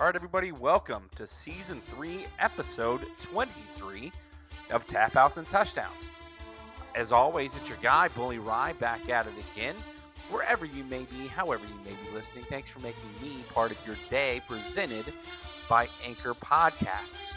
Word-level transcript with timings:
All 0.00 0.06
right, 0.06 0.16
everybody, 0.16 0.50
welcome 0.50 1.02
to 1.16 1.26
season 1.26 1.82
three, 1.90 2.24
episode 2.38 3.04
23 3.18 4.10
of 4.70 4.86
Tap 4.86 5.14
Outs 5.14 5.36
and 5.36 5.46
Touchdowns. 5.46 6.08
As 6.94 7.12
always, 7.12 7.54
it's 7.54 7.68
your 7.68 7.76
guy, 7.82 8.08
Bully 8.08 8.38
Ry, 8.38 8.72
back 8.72 9.10
at 9.10 9.26
it 9.26 9.34
again. 9.52 9.74
Wherever 10.30 10.64
you 10.64 10.84
may 10.84 11.02
be, 11.02 11.26
however 11.26 11.66
you 11.66 11.78
may 11.84 11.90
be 11.90 12.14
listening, 12.14 12.44
thanks 12.44 12.70
for 12.70 12.80
making 12.80 13.10
me 13.20 13.44
part 13.52 13.72
of 13.72 13.76
your 13.86 13.96
day, 14.08 14.40
presented 14.48 15.12
by 15.68 15.86
Anchor 16.02 16.32
Podcasts. 16.32 17.36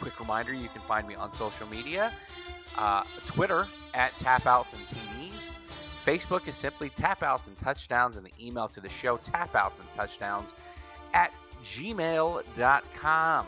Quick 0.00 0.18
reminder 0.18 0.52
you 0.52 0.68
can 0.70 0.82
find 0.82 1.06
me 1.06 1.14
on 1.14 1.30
social 1.30 1.68
media 1.68 2.12
uh, 2.76 3.04
Twitter 3.24 3.68
at 3.94 4.10
Tapouts 4.18 4.72
and 4.72 4.82
TDs. 4.88 5.50
Facebook 6.04 6.48
is 6.48 6.56
simply 6.56 6.90
Tapouts 6.90 7.46
and 7.46 7.56
Touchdowns, 7.56 8.16
and 8.16 8.26
the 8.26 8.32
email 8.44 8.66
to 8.66 8.80
the 8.80 8.88
show, 8.88 9.16
Tapouts 9.18 9.78
and 9.78 9.88
Touchdowns 9.94 10.56
at 11.14 11.32
gmail.com. 11.62 13.46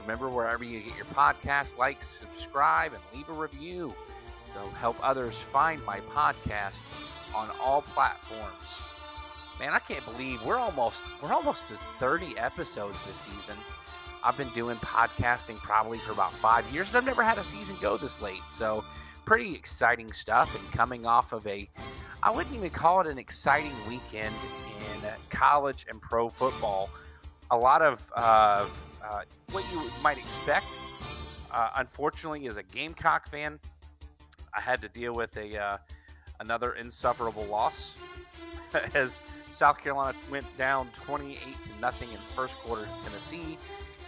Remember, 0.00 0.28
wherever 0.28 0.64
you 0.64 0.80
get 0.80 0.96
your 0.96 1.06
podcast, 1.06 1.78
like, 1.78 2.00
subscribe, 2.00 2.92
and 2.92 3.02
leave 3.14 3.28
a 3.28 3.32
review 3.32 3.92
to 4.54 4.70
help 4.76 4.96
others 5.02 5.38
find 5.38 5.84
my 5.84 6.00
podcast 6.00 6.84
on 7.34 7.50
all 7.60 7.82
platforms. 7.82 8.80
Man, 9.58 9.72
I 9.72 9.78
can't 9.78 10.04
believe 10.04 10.42
we're 10.44 10.58
almost 10.58 11.04
we're 11.22 11.32
almost 11.32 11.68
to 11.68 11.74
30 11.98 12.38
episodes 12.38 12.96
this 13.06 13.16
season. 13.16 13.56
I've 14.22 14.36
been 14.36 14.50
doing 14.50 14.76
podcasting 14.78 15.56
probably 15.56 15.98
for 15.98 16.12
about 16.12 16.32
five 16.32 16.68
years, 16.72 16.88
and 16.88 16.96
I've 16.98 17.06
never 17.06 17.22
had 17.22 17.38
a 17.38 17.44
season 17.44 17.76
go 17.80 17.96
this 17.96 18.20
late. 18.20 18.42
So, 18.48 18.84
pretty 19.24 19.54
exciting 19.54 20.12
stuff. 20.12 20.58
And 20.58 20.72
coming 20.72 21.06
off 21.06 21.32
of 21.32 21.46
a, 21.46 21.68
I 22.22 22.30
wouldn't 22.30 22.54
even 22.54 22.70
call 22.70 23.00
it 23.00 23.06
an 23.06 23.18
exciting 23.18 23.72
weekend 23.88 24.34
in 24.94 25.10
college 25.30 25.86
and 25.88 26.00
pro 26.00 26.28
football. 26.28 26.90
A 27.50 27.56
lot 27.56 27.80
of 27.80 28.10
uh, 28.16 28.66
uh, 29.04 29.22
what 29.52 29.64
you 29.72 29.82
might 30.02 30.18
expect. 30.18 30.66
Uh, 31.52 31.70
unfortunately, 31.76 32.46
as 32.48 32.56
a 32.56 32.62
Gamecock 32.62 33.28
fan, 33.28 33.60
I 34.52 34.60
had 34.60 34.80
to 34.82 34.88
deal 34.88 35.14
with 35.14 35.36
a 35.36 35.56
uh, 35.56 35.78
another 36.40 36.72
insufferable 36.72 37.44
loss 37.46 37.96
as 38.94 39.20
South 39.50 39.78
Carolina 39.78 40.18
went 40.30 40.44
down 40.56 40.88
28 40.92 41.38
to 41.38 41.80
nothing 41.80 42.08
in 42.08 42.16
the 42.16 42.34
first 42.34 42.58
quarter 42.58 42.82
to 42.84 43.04
Tennessee. 43.04 43.58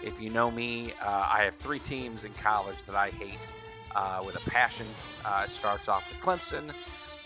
If 0.03 0.21
you 0.21 0.31
know 0.31 0.51
me, 0.51 0.95
uh, 1.01 1.29
I 1.31 1.43
have 1.45 1.55
three 1.55 1.79
teams 1.79 2.25
in 2.25 2.33
college 2.35 2.83
that 2.85 2.97
I 2.97 3.11
hate 3.11 3.47
uh, 3.95 4.23
with 4.27 4.37
a 4.37 4.51
passion. 4.51 4.87
It 5.45 5.51
starts 5.51 5.89
off 5.89 6.09
with 6.11 6.21
Clemson, 6.21 6.73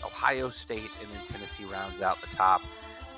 Ohio 0.03 0.49
State, 0.49 0.89
and 1.01 1.11
then 1.11 1.25
Tennessee 1.25 1.65
rounds 1.65 2.01
out 2.01 2.21
the 2.21 2.27
top 2.27 2.61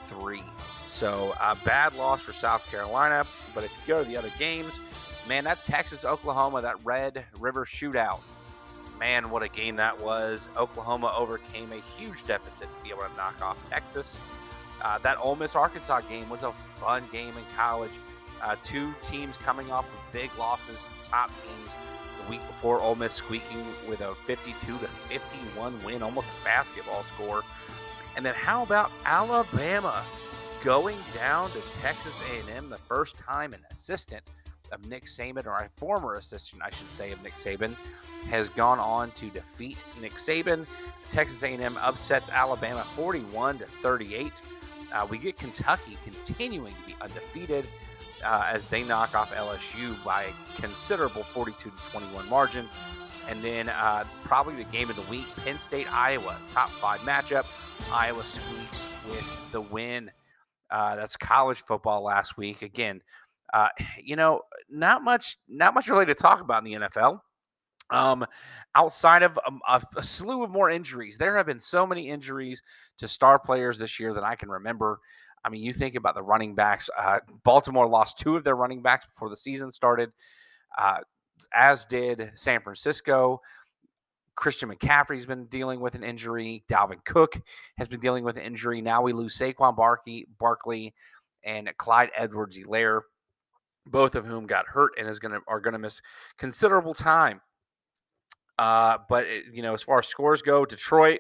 three. 0.06 0.44
So 0.88 1.34
a 1.42 1.56
bad 1.56 1.96
loss 1.96 2.22
for 2.22 2.34
South 2.34 2.66
Carolina. 2.68 3.26
But 3.54 3.64
if 3.64 3.72
you 3.72 3.94
go 3.94 4.04
to 4.04 4.10
the 4.10 4.18
other 4.18 4.32
games, 4.38 4.80
man, 5.28 5.44
that 5.46 5.64
Texas 5.64 6.06
Oklahoma, 6.06 6.62
that 6.62 6.78
Red 6.84 7.26
River 7.40 7.66
shootout, 7.66 8.22
man, 9.00 9.30
what 9.30 9.44
a 9.44 9.50
game 9.50 9.76
that 9.78 10.00
was. 10.02 10.50
Oklahoma 10.58 11.14
overcame 11.18 11.72
a 11.72 11.82
huge 11.98 12.24
deficit 12.24 12.68
to 12.78 12.84
be 12.84 12.90
able 12.90 13.02
to 13.02 13.16
knock 13.16 13.42
off 13.42 13.70
Texas. 13.70 14.18
Uh, 14.82 14.98
that 15.00 15.18
Ole 15.20 15.36
Miss 15.36 15.56
Arkansas 15.56 16.02
game 16.02 16.30
was 16.30 16.44
a 16.44 16.52
fun 16.52 17.04
game 17.12 17.36
in 17.38 17.44
college. 17.56 18.00
Uh, 18.42 18.56
two 18.62 18.94
teams 19.02 19.38
coming 19.38 19.72
off 19.72 19.92
of 19.94 20.00
big 20.14 20.30
losses, 20.38 20.90
top 21.02 21.36
teams. 21.36 21.76
The 22.24 22.30
week 22.30 22.46
before, 22.48 22.82
Ole 22.82 22.96
Miss 22.96 23.14
squeaking 23.14 23.66
with 23.88 24.02
a 24.02 24.14
52 24.14 24.78
to 24.80 24.88
51 24.88 25.84
win, 25.84 26.04
almost 26.04 26.28
a 26.42 26.46
basketball 26.46 27.04
score. 27.04 27.44
And 28.16 28.26
then 28.26 28.34
how 28.34 28.64
about 28.64 28.92
Alabama 29.06 30.04
going 30.64 30.98
down 31.14 31.52
to 31.52 31.62
Texas 31.82 32.22
A&M 32.32 32.70
the 32.70 32.78
first 32.78 33.18
time 33.18 33.54
an 33.54 33.60
assistant 33.72 34.24
of 34.72 34.88
Nick 34.90 35.06
Saban, 35.06 35.46
or 35.46 35.56
a 35.56 35.70
former 35.70 36.16
assistant, 36.16 36.62
I 36.64 36.70
should 36.70 36.90
say, 36.90 37.12
of 37.12 37.22
Nick 37.22 37.36
Saban, 37.36 37.76
has 38.28 38.50
gone 38.50 38.80
on 38.80 39.12
to 39.12 39.30
defeat 39.30 39.78
Nick 40.02 40.16
Saban. 40.16 40.66
Texas 41.12 41.44
A&M 41.44 41.78
upsets 41.78 42.30
Alabama 42.30 42.84
41 42.96 43.60
to 43.60 43.66
38. 43.66 44.42
Uh, 44.92 45.08
we 45.10 45.18
get 45.18 45.38
Kentucky 45.38 45.98
continuing 46.04 46.74
to 46.74 46.94
be 46.94 46.96
undefeated 47.02 47.68
uh, 48.24 48.48
as 48.50 48.68
they 48.68 48.84
knock 48.84 49.14
off 49.14 49.34
LSU 49.34 50.02
by 50.04 50.24
a 50.24 50.62
considerable 50.62 51.24
42 51.24 51.70
to 51.70 51.76
21 51.92 52.28
margin. 52.30 52.68
And 53.30 53.42
then 53.44 53.70
uh, 53.70 54.06
probably 54.24 54.56
the 54.56 54.70
game 54.72 54.90
of 54.90 54.96
the 54.96 55.02
week, 55.04 55.26
Penn 55.38 55.58
State 55.58 55.92
Iowa, 55.92 56.38
top 56.48 56.70
five 56.70 57.00
matchup. 57.02 57.46
Iowa 57.92 58.24
squeaks 58.24 58.88
with 59.08 59.52
the 59.52 59.62
win. 59.62 60.12
Uh, 60.70 60.96
that's 60.96 61.18
college 61.18 61.62
football 61.64 62.04
last 62.04 62.38
week. 62.38 62.62
Again, 62.62 63.02
uh, 63.54 63.70
you 64.04 64.16
know, 64.16 64.42
not 64.70 65.04
much, 65.04 65.38
not 65.48 65.74
much 65.74 65.88
really 65.88 66.06
to 66.06 66.16
talk 66.16 66.42
about 66.42 66.66
in 66.66 66.72
the 66.82 66.88
NFL. 66.88 67.20
Um, 67.92 68.26
outside 68.74 69.22
of 69.22 69.40
um, 69.46 69.60
a, 69.68 69.80
a, 69.96 70.02
slew 70.02 70.44
of 70.44 70.50
more 70.50 70.72
injuries, 70.72 71.20
there 71.20 71.38
have 71.38 71.46
been 71.46 71.60
so 71.60 71.86
many 71.86 72.10
injuries 72.10 72.64
to 72.98 73.08
star 73.08 73.38
players 73.38 73.78
this 73.78 74.00
year 74.00 74.12
that 74.14 74.24
I 74.24 74.36
can 74.36 74.50
remember. 74.50 75.00
I 75.44 75.50
mean, 75.50 75.62
you 75.62 75.72
think 75.72 75.94
about 75.94 76.16
the 76.16 76.24
running 76.24 76.56
backs. 76.56 76.90
Uh, 76.98 77.20
Baltimore 77.44 77.88
lost 77.88 78.18
two 78.18 78.36
of 78.36 78.44
their 78.44 78.56
running 78.56 78.82
backs 78.82 79.06
before 79.06 79.30
the 79.30 79.38
season 79.38 79.72
started, 79.72 80.10
uh, 80.80 81.02
as 81.54 81.86
did 81.86 82.32
San 82.34 82.62
Francisco. 82.62 83.42
Christian 84.36 84.70
McCaffrey's 84.70 85.26
been 85.26 85.46
dealing 85.46 85.80
with 85.80 85.96
an 85.96 86.04
injury. 86.04 86.64
Dalvin 86.70 87.04
Cook 87.06 87.42
has 87.78 87.88
been 87.88 88.00
dealing 88.00 88.24
with 88.24 88.38
an 88.38 88.44
injury. 88.44 88.82
Now 88.82 89.02
we 89.02 89.14
lose 89.14 89.38
Saquon 89.38 89.76
Barkley, 89.76 90.28
Barkley 90.40 90.94
and 91.44 91.72
Clyde 91.78 92.12
Edwards-Helaire, 92.16 93.02
both 93.86 94.16
of 94.16 94.26
whom 94.26 94.46
got 94.46 94.68
hurt 94.68 94.94
and 94.98 95.08
is 95.08 95.20
to 95.20 95.40
are 95.48 95.60
going 95.62 95.74
to 95.74 95.80
miss 95.80 96.02
considerable 96.38 96.94
time. 96.94 97.42
Uh, 98.58 98.98
but 99.10 99.26
it, 99.26 99.46
you 99.54 99.62
know, 99.62 99.74
as 99.74 99.84
far 99.84 100.00
as 100.00 100.08
scores 100.08 100.42
go, 100.42 100.66
Detroit, 100.66 101.20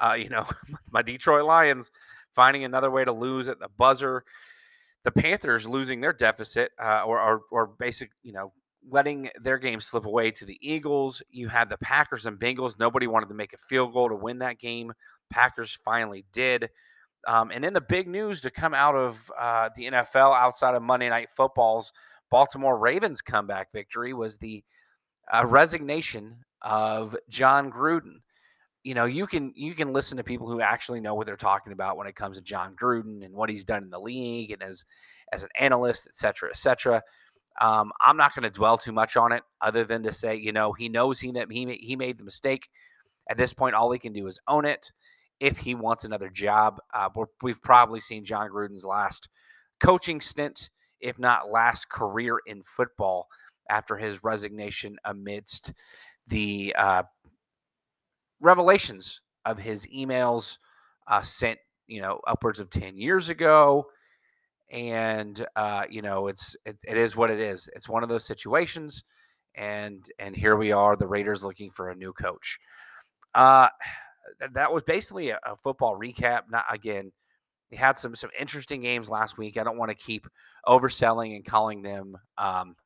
uh, 0.00 0.16
you 0.18 0.28
know, 0.28 0.46
my 0.92 1.02
Detroit 1.02 1.44
Lions 1.44 1.90
finding 2.32 2.64
another 2.64 2.90
way 2.90 3.04
to 3.04 3.12
lose 3.12 3.48
at 3.48 3.58
the 3.58 3.68
buzzer. 3.76 4.24
The 5.04 5.10
Panthers 5.10 5.68
losing 5.68 6.00
their 6.00 6.12
deficit, 6.12 6.72
uh, 6.82 7.02
or, 7.06 7.20
or 7.20 7.42
or 7.52 7.66
basic, 7.66 8.10
you 8.24 8.32
know, 8.32 8.52
letting 8.88 9.30
their 9.40 9.58
game 9.58 9.80
slip 9.80 10.04
away 10.04 10.30
to 10.32 10.44
the 10.44 10.58
Eagles. 10.60 11.22
You 11.30 11.48
had 11.48 11.68
the 11.68 11.78
Packers 11.78 12.26
and 12.26 12.38
Bengals. 12.38 12.78
Nobody 12.78 13.06
wanted 13.06 13.28
to 13.28 13.34
make 13.34 13.52
a 13.52 13.58
field 13.58 13.92
goal 13.92 14.08
to 14.08 14.14
win 14.14 14.38
that 14.38 14.58
game. 14.58 14.92
Packers 15.30 15.78
finally 15.84 16.24
did. 16.32 16.70
Um, 17.26 17.50
and 17.52 17.62
then 17.64 17.72
the 17.72 17.80
big 17.80 18.06
news 18.06 18.40
to 18.42 18.50
come 18.50 18.74
out 18.74 18.94
of 18.94 19.30
uh, 19.38 19.70
the 19.74 19.86
NFL 19.86 20.36
outside 20.36 20.74
of 20.74 20.82
Monday 20.82 21.08
Night 21.08 21.28
Football's 21.30 21.92
Baltimore 22.30 22.78
Ravens 22.78 23.20
comeback 23.20 23.72
victory 23.72 24.12
was 24.12 24.38
the 24.38 24.62
uh, 25.32 25.44
resignation 25.46 26.38
of 26.62 27.16
Jon 27.28 27.70
Gruden. 27.70 28.20
You 28.84 28.94
know, 28.94 29.04
you 29.04 29.26
can 29.26 29.52
you 29.56 29.74
can 29.74 29.92
listen 29.92 30.16
to 30.16 30.24
people 30.24 30.48
who 30.48 30.60
actually 30.60 31.00
know 31.00 31.14
what 31.14 31.26
they're 31.26 31.36
talking 31.36 31.72
about 31.72 31.96
when 31.96 32.06
it 32.06 32.14
comes 32.14 32.36
to 32.36 32.44
Jon 32.44 32.76
Gruden 32.80 33.24
and 33.24 33.34
what 33.34 33.50
he's 33.50 33.64
done 33.64 33.82
in 33.82 33.90
the 33.90 34.00
league 34.00 34.52
and 34.52 34.62
as 34.62 34.84
as 35.32 35.42
an 35.42 35.50
analyst, 35.58 36.06
et 36.06 36.14
cetera, 36.14 36.50
et 36.50 36.56
cetera. 36.56 37.02
Um, 37.60 37.92
I'm 38.04 38.16
not 38.16 38.34
going 38.34 38.42
to 38.44 38.50
dwell 38.50 38.76
too 38.76 38.92
much 38.92 39.16
on 39.16 39.32
it, 39.32 39.42
other 39.60 39.84
than 39.84 40.02
to 40.02 40.12
say, 40.12 40.36
you 40.36 40.52
know, 40.52 40.72
he 40.72 40.88
knows 40.88 41.20
he 41.20 41.32
he 41.50 41.78
he 41.80 41.96
made 41.96 42.18
the 42.18 42.24
mistake. 42.24 42.68
At 43.28 43.36
this 43.38 43.54
point, 43.54 43.74
all 43.74 43.90
he 43.90 43.98
can 43.98 44.12
do 44.12 44.26
is 44.26 44.38
own 44.46 44.64
it. 44.64 44.92
If 45.40 45.58
he 45.58 45.74
wants 45.74 46.04
another 46.04 46.30
job, 46.30 46.78
uh, 46.94 47.08
we've 47.42 47.62
probably 47.62 48.00
seen 48.00 48.24
Jon 48.24 48.50
Gruden's 48.50 48.84
last 48.84 49.28
coaching 49.80 50.20
stint, 50.20 50.70
if 51.00 51.18
not 51.18 51.50
last 51.50 51.90
career 51.90 52.38
in 52.46 52.62
football, 52.62 53.26
after 53.68 53.96
his 53.96 54.22
resignation 54.22 54.96
amidst 55.04 55.72
the 56.28 56.74
uh, 56.78 57.02
revelations 58.40 59.22
of 59.44 59.58
his 59.58 59.86
emails 59.86 60.58
uh, 61.08 61.22
sent, 61.22 61.58
you 61.86 62.00
know, 62.00 62.20
upwards 62.26 62.60
of 62.60 62.70
ten 62.70 62.96
years 62.96 63.28
ago 63.28 63.86
and 64.70 65.46
uh, 65.56 65.84
you 65.88 66.02
know 66.02 66.26
it's 66.26 66.56
it, 66.64 66.76
it 66.86 66.96
is 66.96 67.16
what 67.16 67.30
it 67.30 67.40
is. 67.40 67.68
It's 67.74 67.88
one 67.88 68.02
of 68.02 68.08
those 68.08 68.24
situations, 68.24 69.04
and 69.54 70.04
and 70.18 70.34
here 70.34 70.56
we 70.56 70.72
are, 70.72 70.96
the 70.96 71.08
Raiders 71.08 71.44
looking 71.44 71.70
for 71.70 71.90
a 71.90 71.94
new 71.94 72.12
coach. 72.12 72.58
Uh, 73.34 73.68
that 74.52 74.72
was 74.72 74.82
basically 74.82 75.30
a, 75.30 75.38
a 75.44 75.56
football 75.56 75.98
recap. 75.98 76.42
Not 76.50 76.64
again, 76.70 77.12
we 77.70 77.76
had 77.76 77.98
some 77.98 78.14
some 78.14 78.30
interesting 78.38 78.82
games 78.82 79.08
last 79.08 79.38
week. 79.38 79.56
I 79.56 79.64
don't 79.64 79.78
want 79.78 79.90
to 79.90 79.96
keep 79.96 80.26
overselling 80.66 81.36
and 81.36 81.44
calling 81.44 81.82
them 81.82 82.16
um, 82.38 82.76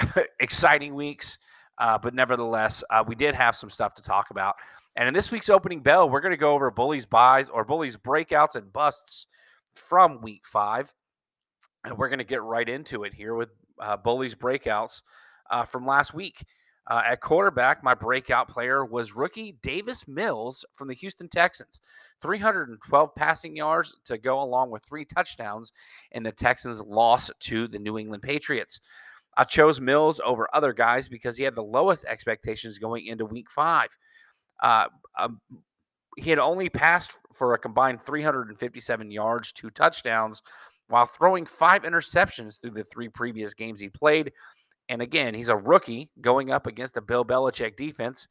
exciting 0.40 0.94
weeks. 0.94 1.38
Uh, 1.78 1.96
but 1.96 2.12
nevertheless, 2.12 2.82
uh, 2.90 3.04
we 3.06 3.14
did 3.14 3.36
have 3.36 3.54
some 3.54 3.70
stuff 3.70 3.94
to 3.94 4.02
talk 4.02 4.30
about. 4.30 4.56
And 4.96 5.06
in 5.06 5.14
this 5.14 5.30
week's 5.30 5.48
opening 5.48 5.80
bell, 5.80 6.10
we're 6.10 6.20
going 6.20 6.32
to 6.32 6.36
go 6.36 6.52
over 6.54 6.72
bullies 6.72 7.06
buys 7.06 7.48
or 7.50 7.64
bullies 7.64 7.96
breakouts 7.96 8.56
and 8.56 8.72
busts 8.72 9.28
from 9.78 10.20
week 10.20 10.46
five. 10.46 10.92
And 11.84 11.96
we're 11.96 12.08
going 12.08 12.18
to 12.18 12.24
get 12.24 12.42
right 12.42 12.68
into 12.68 13.04
it 13.04 13.14
here 13.14 13.34
with 13.34 13.50
uh, 13.80 13.96
Bullies 13.96 14.34
breakouts 14.34 15.02
uh, 15.50 15.64
from 15.64 15.86
last 15.86 16.14
week. 16.14 16.44
Uh, 16.88 17.02
at 17.04 17.20
quarterback, 17.20 17.84
my 17.84 17.92
breakout 17.92 18.48
player 18.48 18.82
was 18.82 19.14
rookie 19.14 19.58
Davis 19.62 20.08
Mills 20.08 20.64
from 20.72 20.88
the 20.88 20.94
Houston 20.94 21.28
Texans. 21.28 21.80
312 22.22 23.14
passing 23.14 23.54
yards 23.54 23.94
to 24.06 24.16
go 24.16 24.42
along 24.42 24.70
with 24.70 24.82
three 24.84 25.04
touchdowns 25.04 25.72
in 26.12 26.22
the 26.22 26.32
Texans' 26.32 26.80
loss 26.80 27.30
to 27.40 27.68
the 27.68 27.78
New 27.78 27.98
England 27.98 28.22
Patriots. 28.22 28.80
I 29.36 29.44
chose 29.44 29.80
Mills 29.80 30.18
over 30.24 30.48
other 30.54 30.72
guys 30.72 31.08
because 31.08 31.36
he 31.36 31.44
had 31.44 31.54
the 31.54 31.62
lowest 31.62 32.06
expectations 32.06 32.78
going 32.78 33.06
into 33.06 33.26
week 33.26 33.50
five. 33.50 33.96
Uh, 34.60 34.88
um, 35.18 35.40
he 36.18 36.30
had 36.30 36.38
only 36.38 36.68
passed 36.68 37.18
for 37.32 37.54
a 37.54 37.58
combined 37.58 38.02
357 38.02 39.10
yards, 39.10 39.52
two 39.52 39.70
touchdowns, 39.70 40.42
while 40.88 41.06
throwing 41.06 41.46
five 41.46 41.82
interceptions 41.82 42.60
through 42.60 42.72
the 42.72 42.84
three 42.84 43.08
previous 43.08 43.54
games 43.54 43.80
he 43.80 43.88
played. 43.88 44.32
And 44.88 45.02
again, 45.02 45.34
he's 45.34 45.50
a 45.50 45.56
rookie 45.56 46.10
going 46.20 46.50
up 46.50 46.66
against 46.66 46.96
a 46.96 47.02
Bill 47.02 47.24
Belichick 47.24 47.76
defense. 47.76 48.26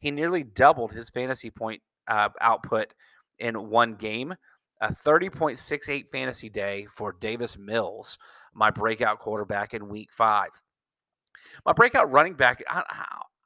He 0.00 0.10
nearly 0.10 0.42
doubled 0.42 0.92
his 0.92 1.10
fantasy 1.10 1.50
point 1.50 1.80
uh, 2.08 2.30
output 2.40 2.92
in 3.38 3.70
one 3.70 3.94
game. 3.94 4.34
A 4.80 4.88
30.68 4.88 6.08
fantasy 6.08 6.50
day 6.50 6.86
for 6.86 7.14
Davis 7.20 7.56
Mills, 7.56 8.18
my 8.52 8.70
breakout 8.70 9.20
quarterback 9.20 9.74
in 9.74 9.88
week 9.88 10.12
five. 10.12 10.50
My 11.64 11.72
breakout 11.72 12.10
running 12.10 12.34
back, 12.34 12.62
I, 12.68 12.82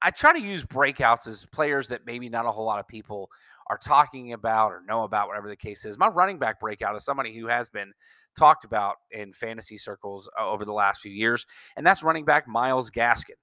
I 0.00 0.11
try 0.11 0.33
to 0.33 0.41
use 0.41 0.65
breakouts 0.65 1.27
as 1.27 1.44
players 1.47 1.88
that 1.88 2.06
maybe 2.06 2.31
not 2.31 2.47
a 2.47 2.50
whole 2.50 2.65
lot 2.65 2.79
of 2.79 2.88
people 2.88 3.31
are 3.69 3.79
talking 3.79 4.33
about 4.33 4.73
or 4.73 4.83
know 4.87 5.03
about, 5.03 5.29
whatever 5.29 5.49
the 5.49 5.57
case 5.57 5.85
is. 5.85 5.99
My 5.99 6.09
running 6.09 6.39
back 6.39 6.61
breakout 6.61 6.97
is 6.97 7.05
somebody 7.05 7.37
who 7.37 7.47
has 7.49 7.69
been 7.71 7.93
talked 8.39 8.65
about 8.65 8.97
in 9.11 9.33
fantasy 9.33 9.77
circles 9.79 10.29
uh, 10.41 10.49
over 10.49 10.65
the 10.65 10.73
last 10.73 11.01
few 11.01 11.13
years, 11.13 11.47
and 11.77 11.87
that's 11.87 12.03
running 12.03 12.25
back 12.25 12.47
Myles 12.47 12.91
Gaskin. 12.91 13.37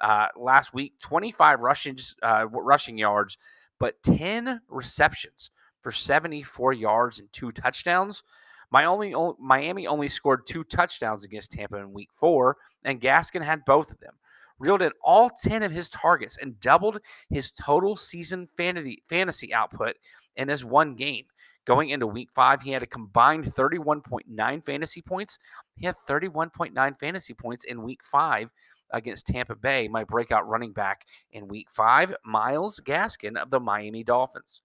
Uh, 0.00 0.28
last 0.36 0.72
week, 0.72 0.94
25 1.00 1.60
rushing 1.60 1.96
uh, 2.22 2.46
rushing 2.50 2.96
yards, 2.98 3.36
but 3.78 4.02
10 4.02 4.60
receptions 4.68 5.50
for 5.82 5.92
74 5.92 6.72
yards 6.72 7.18
and 7.18 7.30
two 7.32 7.50
touchdowns. 7.50 8.22
My 8.70 8.84
only, 8.84 9.14
only 9.14 9.34
Miami 9.40 9.86
only 9.86 10.08
scored 10.08 10.46
two 10.46 10.64
touchdowns 10.64 11.24
against 11.24 11.52
Tampa 11.52 11.76
in 11.76 11.92
Week 11.92 12.10
Four, 12.12 12.56
and 12.84 13.00
Gaskin 13.00 13.42
had 13.42 13.64
both 13.66 13.90
of 13.90 13.98
them 14.00 14.14
reeled 14.60 14.82
in 14.82 14.92
all 15.02 15.30
10 15.30 15.64
of 15.64 15.72
his 15.72 15.90
targets 15.90 16.36
and 16.40 16.60
doubled 16.60 17.00
his 17.28 17.50
total 17.50 17.96
season 17.96 18.46
fantasy, 18.46 19.52
output 19.52 19.96
in 20.36 20.46
this 20.46 20.62
one 20.62 20.94
game. 20.94 21.24
Going 21.64 21.88
into 21.90 22.06
week 22.06 22.30
five, 22.32 22.62
he 22.62 22.70
had 22.70 22.82
a 22.82 22.86
combined 22.86 23.44
31.9 23.44 24.64
fantasy 24.64 25.02
points. 25.02 25.38
He 25.76 25.86
had 25.86 25.96
31.9 26.08 27.00
fantasy 27.00 27.34
points 27.34 27.64
in 27.64 27.82
week 27.82 28.04
five 28.04 28.52
against 28.90 29.26
Tampa 29.26 29.54
Bay, 29.54 29.88
my 29.88 30.04
breakout 30.04 30.48
running 30.48 30.72
back 30.72 31.06
in 31.32 31.48
week 31.48 31.70
five, 31.70 32.14
Myles 32.24 32.80
Gaskin 32.84 33.36
of 33.36 33.50
the 33.50 33.60
Miami 33.60 34.04
Dolphins. 34.04 34.62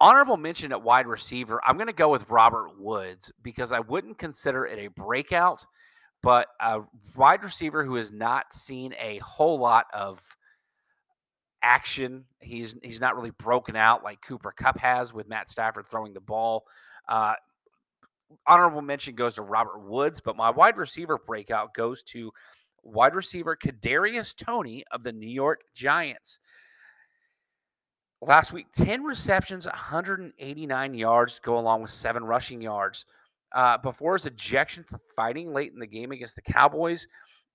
Honorable 0.00 0.36
mention 0.36 0.70
at 0.70 0.82
wide 0.82 1.08
receiver, 1.08 1.60
I'm 1.66 1.76
going 1.76 1.88
to 1.88 1.92
go 1.92 2.08
with 2.08 2.30
Robert 2.30 2.78
Woods 2.78 3.32
because 3.42 3.72
I 3.72 3.80
wouldn't 3.80 4.16
consider 4.16 4.64
it 4.64 4.78
a 4.78 4.88
breakout 4.88 5.66
but 6.22 6.48
a 6.60 6.80
wide 7.16 7.44
receiver 7.44 7.84
who 7.84 7.94
has 7.94 8.12
not 8.12 8.52
seen 8.52 8.94
a 8.98 9.18
whole 9.18 9.58
lot 9.58 9.86
of 9.92 10.20
action. 11.62 12.24
He's 12.40 12.76
he's 12.82 13.00
not 13.00 13.16
really 13.16 13.30
broken 13.30 13.76
out 13.76 14.04
like 14.04 14.20
Cooper 14.22 14.52
Kupp 14.52 14.78
has 14.78 15.12
with 15.12 15.28
Matt 15.28 15.48
Stafford 15.48 15.86
throwing 15.86 16.12
the 16.12 16.20
ball. 16.20 16.64
Uh, 17.08 17.34
honorable 18.46 18.82
mention 18.82 19.14
goes 19.14 19.36
to 19.36 19.42
Robert 19.42 19.80
Woods, 19.80 20.20
but 20.20 20.36
my 20.36 20.50
wide 20.50 20.76
receiver 20.76 21.18
breakout 21.18 21.74
goes 21.74 22.02
to 22.04 22.32
wide 22.82 23.14
receiver 23.14 23.56
Kadarius 23.56 24.36
Toney 24.36 24.84
of 24.90 25.02
the 25.02 25.12
New 25.12 25.28
York 25.28 25.60
Giants. 25.74 26.40
Last 28.20 28.52
week, 28.52 28.66
10 28.74 29.04
receptions, 29.04 29.64
189 29.66 30.94
yards, 30.94 31.38
go 31.38 31.56
along 31.56 31.82
with 31.82 31.90
seven 31.90 32.24
rushing 32.24 32.60
yards 32.60 33.06
uh, 33.52 33.78
before 33.78 34.14
his 34.14 34.26
ejection 34.26 34.84
for 34.84 34.98
fighting 35.16 35.52
late 35.52 35.72
in 35.72 35.78
the 35.78 35.86
game 35.86 36.12
against 36.12 36.36
the 36.36 36.42
Cowboys. 36.42 37.06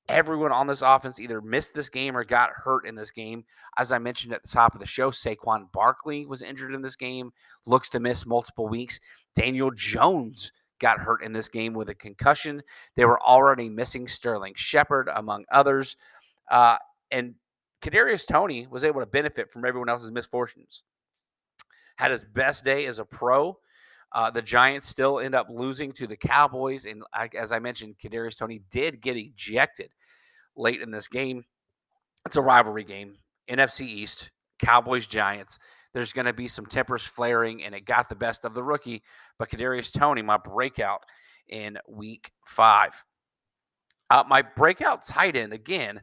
Everyone 0.10 0.52
on 0.52 0.68
this 0.68 0.82
offense 0.82 1.20
either 1.20 1.42
missed 1.42 1.74
this 1.74 1.90
game 1.90 2.18
or 2.18 2.26
got 2.26 2.50
hurt 2.54 2.86
in 2.86 2.94
this 2.94 3.12
game. 3.12 3.46
As 3.78 3.92
I 3.94 4.00
mentioned 4.00 4.34
at 4.34 4.44
the 4.44 4.50
top 4.50 4.74
of 4.74 4.82
the 4.82 4.86
show, 4.86 5.12
Saquon 5.12 5.72
Barkley 5.72 6.26
was 6.26 6.42
injured 6.42 6.74
in 6.74 6.82
this 6.82 6.98
game, 6.98 7.32
looks 7.66 7.90
to 7.90 8.02
miss 8.02 8.26
multiple 8.26 8.68
weeks. 8.68 9.00
Daniel 9.34 9.72
Jones 9.72 10.52
got 10.80 11.00
hurt 11.00 11.24
in 11.24 11.32
this 11.32 11.48
game 11.48 11.74
with 11.74 11.88
a 11.88 11.96
concussion. 11.96 12.62
They 12.96 13.06
were 13.06 13.22
already 13.22 13.70
missing 13.70 14.06
Sterling 14.06 14.54
Shepard, 14.58 15.10
among 15.16 15.46
others. 15.50 15.96
Uh, 16.52 16.78
and 17.10 17.36
Kadarius 17.82 18.28
Toney 18.28 18.68
was 18.70 18.84
able 18.84 19.00
to 19.00 19.06
benefit 19.06 19.50
from 19.50 19.64
everyone 19.64 19.88
else's 19.88 20.12
misfortunes. 20.12 20.84
Had 21.98 22.12
his 22.12 22.26
best 22.26 22.66
day 22.66 22.86
as 22.86 23.00
a 23.00 23.06
pro 23.06 23.58
uh, 24.14 24.30
the 24.30 24.42
Giants 24.42 24.88
still 24.88 25.20
end 25.20 25.34
up 25.34 25.48
losing 25.50 25.92
to 25.94 26.08
the 26.08 26.16
Cowboys, 26.16 26.86
and 26.86 27.04
as 27.36 27.52
I 27.52 27.60
mentioned, 27.60 27.96
Kadarius 28.04 28.38
Toney 28.38 28.62
did 28.70 29.02
get 29.02 29.18
ejected 29.18 29.92
late 30.56 30.82
in 30.82 30.92
this 30.92 31.08
game. 31.08 31.44
It's 32.26 32.38
a 32.38 32.42
rivalry 32.42 32.84
game, 32.84 33.16
NFC 33.50 33.82
East, 33.82 34.32
Cowboys 34.60 35.08
Giants. 35.08 35.60
There's 35.94 36.14
going 36.14 36.26
to 36.26 36.34
be 36.34 36.48
some 36.48 36.66
tempers 36.66 37.04
flaring, 37.04 37.64
and 37.64 37.74
it 37.74 37.86
got 37.86 38.08
the 38.08 38.16
best 38.16 38.46
of 38.46 38.54
the 38.54 38.64
rookie. 38.64 39.02
But 39.38 39.50
Kadarius 39.50 39.98
Toney, 39.98 40.22
my 40.22 40.38
breakout 40.38 41.04
in 41.48 41.78
Week 41.88 42.32
Five, 42.46 43.04
uh, 44.10 44.24
my 44.28 44.44
breakout 44.44 45.06
tight 45.06 45.36
end 45.36 45.54
again, 45.54 46.02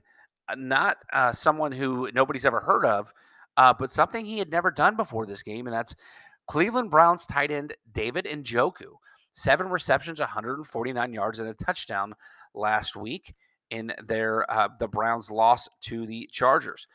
uh, 0.49 0.57
not 0.59 0.97
uh, 1.13 1.33
someone 1.33 1.73
who 1.73 2.11
nobody's 2.13 2.45
ever 2.45 2.61
heard 2.61 2.85
of, 2.85 3.13
uh, 3.57 3.73
but 3.73 3.93
something 3.93 4.25
he 4.25 4.39
had 4.39 4.51
never 4.51 4.71
done 4.71 4.97
before 4.97 5.27
this 5.27 5.43
game, 5.43 5.67
and 5.67 5.75
that's 5.75 5.95
Cleveland 6.47 6.91
Browns 6.91 7.27
tight 7.27 7.51
end 7.51 7.75
David 7.93 8.25
Njoku, 8.27 8.97
seven 9.33 9.69
receptions, 9.69 10.21
149 10.21 11.13
yards, 11.13 11.39
and 11.39 11.49
a 11.49 11.55
touchdown 11.55 12.15
last 12.55 12.97
week 12.97 13.35
in 13.71 13.93
their 14.05 14.51
uh, 14.51 14.69
the 14.79 14.89
Browns' 14.89 15.31
loss 15.31 15.69
to 15.83 16.07
the 16.07 16.29
Chargers. 16.33 16.87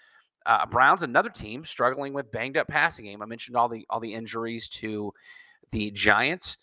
Uh, 0.45 0.65
Browns, 0.65 1.01
another 1.01 1.29
team 1.29 1.63
struggling 1.63 2.13
with 2.13 2.31
banged 2.31 2.57
up 2.57 2.67
passing 2.67 3.05
game. 3.05 3.21
I 3.21 3.25
mentioned 3.25 3.57
all 3.57 3.67
the 3.67 3.85
all 3.89 3.99
the 3.99 4.13
injuries 4.13 4.69
to 4.69 5.13
the 5.71 5.91
Giants. 5.91 6.57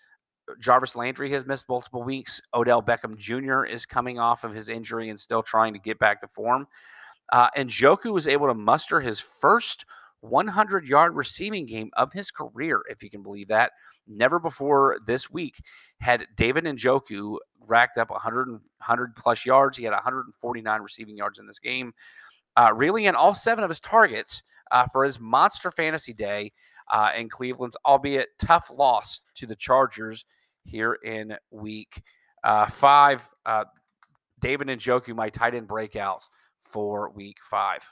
Jarvis 0.60 0.96
Landry 0.96 1.30
has 1.32 1.46
missed 1.46 1.68
multiple 1.68 2.02
weeks. 2.02 2.40
Odell 2.54 2.82
Beckham 2.82 3.16
Jr. 3.16 3.64
is 3.64 3.86
coming 3.86 4.18
off 4.18 4.44
of 4.44 4.52
his 4.52 4.68
injury 4.68 5.08
and 5.08 5.18
still 5.18 5.42
trying 5.42 5.72
to 5.72 5.78
get 5.78 5.98
back 5.98 6.20
to 6.20 6.28
form. 6.28 6.66
Uh, 7.30 7.48
and 7.56 7.68
Njoku 7.68 8.12
was 8.12 8.28
able 8.28 8.48
to 8.48 8.54
muster 8.54 9.00
his 9.00 9.20
first 9.20 9.86
100 10.22 10.86
yard 10.86 11.16
receiving 11.16 11.66
game 11.66 11.90
of 11.94 12.12
his 12.12 12.30
career, 12.30 12.82
if 12.88 13.02
you 13.02 13.10
can 13.10 13.22
believe 13.22 13.48
that. 13.48 13.72
Never 14.06 14.38
before 14.38 14.98
this 15.04 15.30
week 15.30 15.60
had 16.00 16.26
David 16.36 16.64
Njoku 16.64 17.38
racked 17.60 17.98
up 17.98 18.10
100, 18.10 18.48
100 18.48 19.16
plus 19.16 19.44
yards. 19.44 19.76
He 19.76 19.84
had 19.84 19.92
149 19.92 20.80
receiving 20.80 21.16
yards 21.16 21.38
in 21.38 21.46
this 21.46 21.58
game. 21.58 21.92
Uh, 22.56 22.72
really, 22.74 23.06
in 23.06 23.14
all 23.14 23.34
seven 23.34 23.64
of 23.64 23.70
his 23.70 23.80
targets 23.80 24.42
uh, 24.70 24.86
for 24.92 25.04
his 25.04 25.18
monster 25.18 25.70
fantasy 25.70 26.12
day 26.12 26.52
uh, 26.92 27.10
in 27.16 27.28
Cleveland's, 27.28 27.76
albeit 27.84 28.28
tough 28.38 28.70
loss 28.70 29.22
to 29.34 29.46
the 29.46 29.56
Chargers 29.56 30.24
here 30.64 30.98
in 31.04 31.36
week 31.50 32.02
uh, 32.44 32.66
five. 32.66 33.26
Uh, 33.44 33.64
David 34.40 34.68
Njoku, 34.68 35.14
my 35.14 35.30
tight 35.30 35.54
end 35.54 35.68
breakouts 35.68 36.28
for 36.58 37.10
week 37.10 37.38
five 37.42 37.82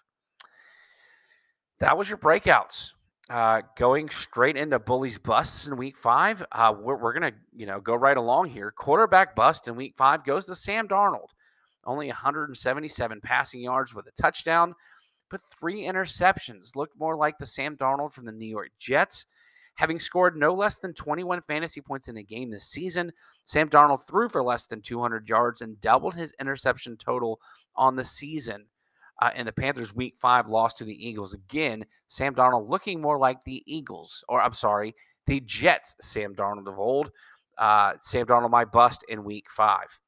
that 1.81 1.97
was 1.97 2.09
your 2.09 2.19
breakouts. 2.19 2.93
Uh, 3.29 3.63
going 3.77 4.09
straight 4.09 4.57
into 4.57 4.79
bullies 4.79 5.17
busts 5.17 5.67
in 5.67 5.77
week 5.77 5.97
five. 5.97 6.45
Uh, 6.51 6.75
we're, 6.77 6.97
we're 6.97 7.13
gonna 7.13 7.33
you 7.55 7.65
know 7.65 7.81
go 7.81 7.95
right 7.95 8.17
along 8.17 8.49
here. 8.49 8.73
Quarterback 8.73 9.37
bust 9.37 9.69
in 9.69 9.77
week 9.77 9.95
five 9.97 10.25
goes 10.25 10.47
to 10.47 10.55
Sam 10.55 10.89
Darnold. 10.89 11.29
Only 11.85 12.09
177 12.09 13.21
passing 13.21 13.63
yards 13.63 13.95
with 13.95 14.07
a 14.09 14.23
touchdown, 14.23 14.75
but 15.31 15.41
three 15.41 15.83
interceptions. 15.83 16.75
Looked 16.75 16.99
more 16.99 17.17
like 17.17 17.39
the 17.39 17.47
Sam 17.47 17.77
Darnold 17.77 18.13
from 18.13 18.27
the 18.27 18.33
New 18.33 18.49
York 18.49 18.71
Jets. 18.79 19.27
Having 19.77 20.01
scored 20.01 20.37
no 20.37 20.53
less 20.53 20.79
than 20.81 20.93
21 20.93 21.41
fantasy 21.43 21.81
points 21.81 22.09
in 22.09 22.17
a 22.17 22.23
game 22.23 22.51
this 22.51 22.69
season, 22.69 23.13
Sam 23.45 23.69
Darnold 23.69 24.07
threw 24.07 24.29
for 24.29 24.43
less 24.43 24.67
than 24.67 24.83
200 24.83 25.29
yards 25.29 25.63
and 25.63 25.81
doubled 25.81 26.17
his 26.17 26.35
interception 26.41 26.97
total 26.97 27.41
on 27.77 27.95
the 27.95 28.05
season 28.05 28.67
uh, 29.21 29.31
and 29.35 29.47
the 29.47 29.53
Panthers' 29.53 29.95
Week 29.95 30.17
Five 30.17 30.49
loss 30.49 30.75
to 30.75 30.85
the 30.85 31.09
Eagles. 31.09 31.35
Again, 31.35 31.85
Sam 32.09 32.35
Darnold 32.35 32.69
looking 32.69 33.00
more 33.00 33.19
like 33.19 33.43
the 33.43 33.62
Eagles, 33.67 34.25
or 34.29 34.41
I'm 34.41 34.53
sorry, 34.53 34.95
the 35.27 35.41
Jets. 35.41 35.95
Sam 36.00 36.35
Darnold 36.35 36.69
of 36.69 36.79
old. 36.79 37.11
Uh, 37.59 37.95
Sam 38.00 38.27
Darnold 38.27 38.50
my 38.50 38.65
bust 38.65 39.05
in 39.09 39.25
Week 39.25 39.50
Five. 39.50 40.00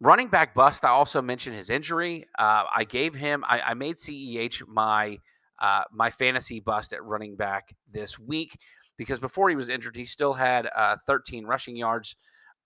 Running 0.00 0.28
back 0.28 0.54
bust. 0.54 0.84
I 0.84 0.90
also 0.90 1.22
mentioned 1.22 1.56
his 1.56 1.70
injury. 1.70 2.26
Uh, 2.38 2.64
I 2.74 2.84
gave 2.84 3.14
him. 3.14 3.44
I, 3.46 3.60
I 3.60 3.74
made 3.74 3.96
CEH 3.96 4.66
my 4.68 5.18
uh, 5.58 5.84
my 5.92 6.10
fantasy 6.10 6.60
bust 6.60 6.92
at 6.92 7.02
running 7.02 7.36
back 7.36 7.74
this 7.90 8.18
week 8.18 8.58
because 8.98 9.20
before 9.20 9.48
he 9.48 9.56
was 9.56 9.68
injured, 9.70 9.96
he 9.96 10.04
still 10.04 10.34
had 10.34 10.68
uh, 10.74 10.96
13 11.06 11.46
rushing 11.46 11.76
yards, 11.76 12.16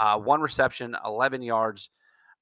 uh, 0.01 0.19
one 0.19 0.41
reception, 0.41 0.97
11 1.05 1.43
yards 1.43 1.91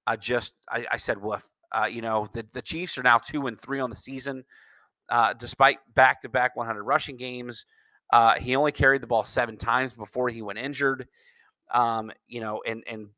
uh, 0.09 0.16
just 0.16 0.54
I, 0.71 0.87
I 0.92 0.97
said 0.97 1.21
woof. 1.21 1.50
Uh, 1.72 1.88
you 1.90 2.00
know, 2.00 2.26
the, 2.32 2.46
the 2.52 2.62
Chiefs 2.62 2.96
are 2.98 3.02
now 3.02 3.18
two 3.18 3.46
and 3.46 3.58
three 3.58 3.80
on 3.80 3.90
the 3.90 3.96
season, 3.96 4.44
uh, 5.08 5.34
despite 5.34 5.78
back 5.94 6.20
to 6.22 6.28
back 6.28 6.56
100 6.56 6.82
rushing 6.82 7.16
games. 7.16 7.66
Uh, 8.10 8.34
he 8.37 8.56
only 8.56 8.72
carried 8.72 9.02
the 9.02 9.06
ball 9.06 9.22
seven 9.22 9.56
times 9.56 9.92
before 9.92 10.28
he 10.28 10.42
went 10.42 10.58
injured. 10.58 11.06
Um, 11.72 12.10
you 12.26 12.40
know, 12.40 12.62
and 12.66 12.82
and 12.88 13.08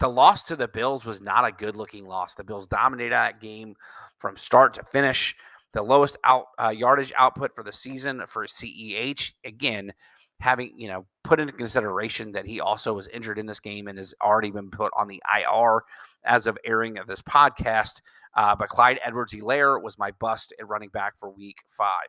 the 0.00 0.08
loss 0.08 0.42
to 0.44 0.56
the 0.56 0.66
Bills 0.66 1.04
was 1.04 1.22
not 1.22 1.46
a 1.46 1.52
good 1.52 1.76
looking 1.76 2.06
loss. 2.06 2.34
The 2.34 2.42
Bills 2.42 2.66
dominated 2.66 3.12
that 3.12 3.40
game 3.40 3.76
from 4.18 4.36
start 4.36 4.74
to 4.74 4.82
finish. 4.82 5.36
The 5.72 5.82
lowest 5.82 6.16
out 6.24 6.46
uh, 6.58 6.70
yardage 6.70 7.12
output 7.16 7.54
for 7.54 7.62
the 7.62 7.72
season 7.72 8.22
for 8.26 8.46
CEH. 8.46 9.34
Again, 9.44 9.92
having 10.40 10.72
you 10.76 10.88
know 10.88 11.06
put 11.22 11.38
into 11.38 11.52
consideration 11.52 12.32
that 12.32 12.46
he 12.46 12.60
also 12.60 12.92
was 12.92 13.06
injured 13.08 13.38
in 13.38 13.46
this 13.46 13.60
game 13.60 13.86
and 13.86 13.98
has 13.98 14.14
already 14.22 14.50
been 14.50 14.70
put 14.70 14.92
on 14.96 15.06
the 15.06 15.22
IR 15.36 15.82
as 16.24 16.46
of 16.46 16.58
airing 16.64 16.98
of 16.98 17.06
this 17.06 17.22
podcast. 17.22 18.00
Uh, 18.34 18.56
but 18.56 18.68
Clyde 18.68 19.00
Edwards-Helaire 19.04 19.82
was 19.82 19.98
my 19.98 20.10
bust 20.12 20.52
at 20.58 20.68
running 20.68 20.88
back 20.88 21.18
for 21.18 21.30
Week 21.30 21.58
Five. 21.68 22.08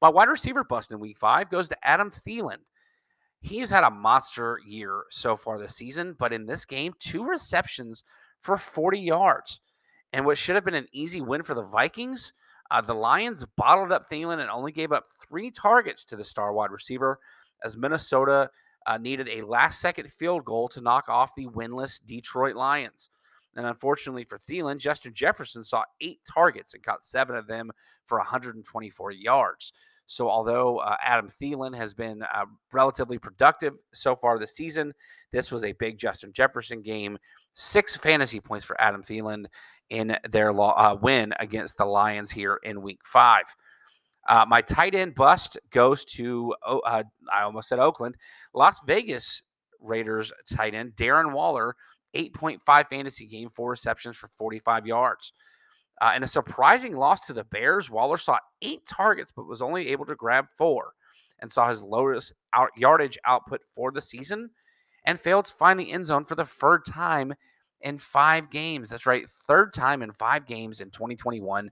My 0.00 0.08
wide 0.08 0.28
receiver 0.28 0.64
bust 0.64 0.92
in 0.92 1.00
Week 1.00 1.18
Five 1.18 1.50
goes 1.50 1.68
to 1.68 1.76
Adam 1.86 2.10
Thielen. 2.10 2.58
He's 3.40 3.70
had 3.70 3.84
a 3.84 3.90
monster 3.90 4.58
year 4.66 5.04
so 5.10 5.34
far 5.34 5.58
this 5.58 5.76
season, 5.76 6.14
but 6.18 6.32
in 6.32 6.46
this 6.46 6.64
game, 6.64 6.92
two 6.98 7.24
receptions 7.24 8.04
for 8.38 8.56
40 8.56 8.98
yards. 8.98 9.60
And 10.12 10.26
what 10.26 10.36
should 10.36 10.56
have 10.56 10.64
been 10.64 10.74
an 10.74 10.88
easy 10.92 11.20
win 11.20 11.42
for 11.42 11.54
the 11.54 11.62
Vikings, 11.62 12.32
uh, 12.70 12.80
the 12.80 12.94
Lions 12.94 13.44
bottled 13.56 13.92
up 13.92 14.06
Thielen 14.06 14.40
and 14.40 14.50
only 14.50 14.72
gave 14.72 14.92
up 14.92 15.06
three 15.28 15.50
targets 15.50 16.04
to 16.06 16.16
the 16.16 16.24
star 16.24 16.52
wide 16.52 16.70
receiver 16.70 17.18
as 17.64 17.76
Minnesota 17.76 18.50
uh, 18.86 18.98
needed 18.98 19.28
a 19.28 19.42
last 19.42 19.80
second 19.80 20.10
field 20.10 20.44
goal 20.44 20.68
to 20.68 20.80
knock 20.80 21.08
off 21.08 21.34
the 21.34 21.46
winless 21.48 22.04
Detroit 22.04 22.56
Lions. 22.56 23.10
And 23.56 23.66
unfortunately 23.66 24.24
for 24.24 24.38
Thielen, 24.38 24.78
Justin 24.78 25.12
Jefferson 25.12 25.64
saw 25.64 25.82
eight 26.00 26.20
targets 26.32 26.74
and 26.74 26.82
caught 26.82 27.04
seven 27.04 27.36
of 27.36 27.46
them 27.46 27.70
for 28.06 28.18
124 28.18 29.10
yards. 29.12 29.72
So, 30.06 30.28
although 30.28 30.78
uh, 30.78 30.96
Adam 31.04 31.28
Thielen 31.28 31.76
has 31.76 31.94
been 31.94 32.22
uh, 32.22 32.46
relatively 32.72 33.16
productive 33.16 33.74
so 33.94 34.16
far 34.16 34.38
this 34.38 34.56
season, 34.56 34.92
this 35.30 35.52
was 35.52 35.62
a 35.62 35.72
big 35.72 35.98
Justin 35.98 36.32
Jefferson 36.32 36.82
game. 36.82 37.16
Six 37.54 37.96
fantasy 37.96 38.40
points 38.40 38.64
for 38.64 38.80
Adam 38.80 39.02
Thielen 39.02 39.46
in 39.90 40.16
their 40.30 40.58
uh, 40.58 40.94
win 40.94 41.34
against 41.38 41.78
the 41.78 41.84
Lions 41.84 42.30
here 42.30 42.60
in 42.62 42.82
week 42.82 43.00
five. 43.04 43.44
Uh, 44.28 44.44
my 44.48 44.60
tight 44.62 44.94
end 44.94 45.14
bust 45.14 45.58
goes 45.70 46.04
to, 46.04 46.54
uh, 46.64 47.02
I 47.32 47.42
almost 47.42 47.68
said 47.68 47.78
Oakland, 47.78 48.16
Las 48.54 48.80
Vegas 48.86 49.42
Raiders 49.80 50.32
tight 50.52 50.74
end 50.74 50.92
Darren 50.92 51.32
Waller, 51.32 51.74
8.5 52.14 52.88
fantasy 52.88 53.26
game, 53.26 53.48
four 53.48 53.70
receptions 53.70 54.16
for 54.16 54.28
45 54.28 54.86
yards. 54.86 55.32
Uh, 56.00 56.12
in 56.16 56.22
a 56.22 56.28
surprising 56.28 56.94
loss 56.96 57.26
to 57.26 57.32
the 57.32 57.44
Bears, 57.44 57.90
Waller 57.90 58.16
saw 58.16 58.38
eight 58.62 58.86
targets 58.86 59.32
but 59.32 59.46
was 59.46 59.60
only 59.60 59.88
able 59.88 60.06
to 60.06 60.14
grab 60.14 60.46
four 60.56 60.92
and 61.40 61.50
saw 61.50 61.68
his 61.68 61.82
lowest 61.82 62.34
out 62.54 62.70
yardage 62.76 63.18
output 63.26 63.62
for 63.64 63.90
the 63.90 64.00
season 64.00 64.50
and 65.04 65.20
failed 65.20 65.46
to 65.46 65.54
find 65.54 65.78
the 65.78 65.92
end 65.92 66.06
zone 66.06 66.24
for 66.24 66.34
the 66.34 66.44
third 66.44 66.84
time 66.84 67.34
in 67.82 67.98
five 67.98 68.50
games. 68.50 68.88
That's 68.88 69.06
right, 69.06 69.28
third 69.28 69.72
time 69.72 70.02
in 70.02 70.12
five 70.12 70.46
games 70.46 70.80
in 70.80 70.90
2021 70.90 71.70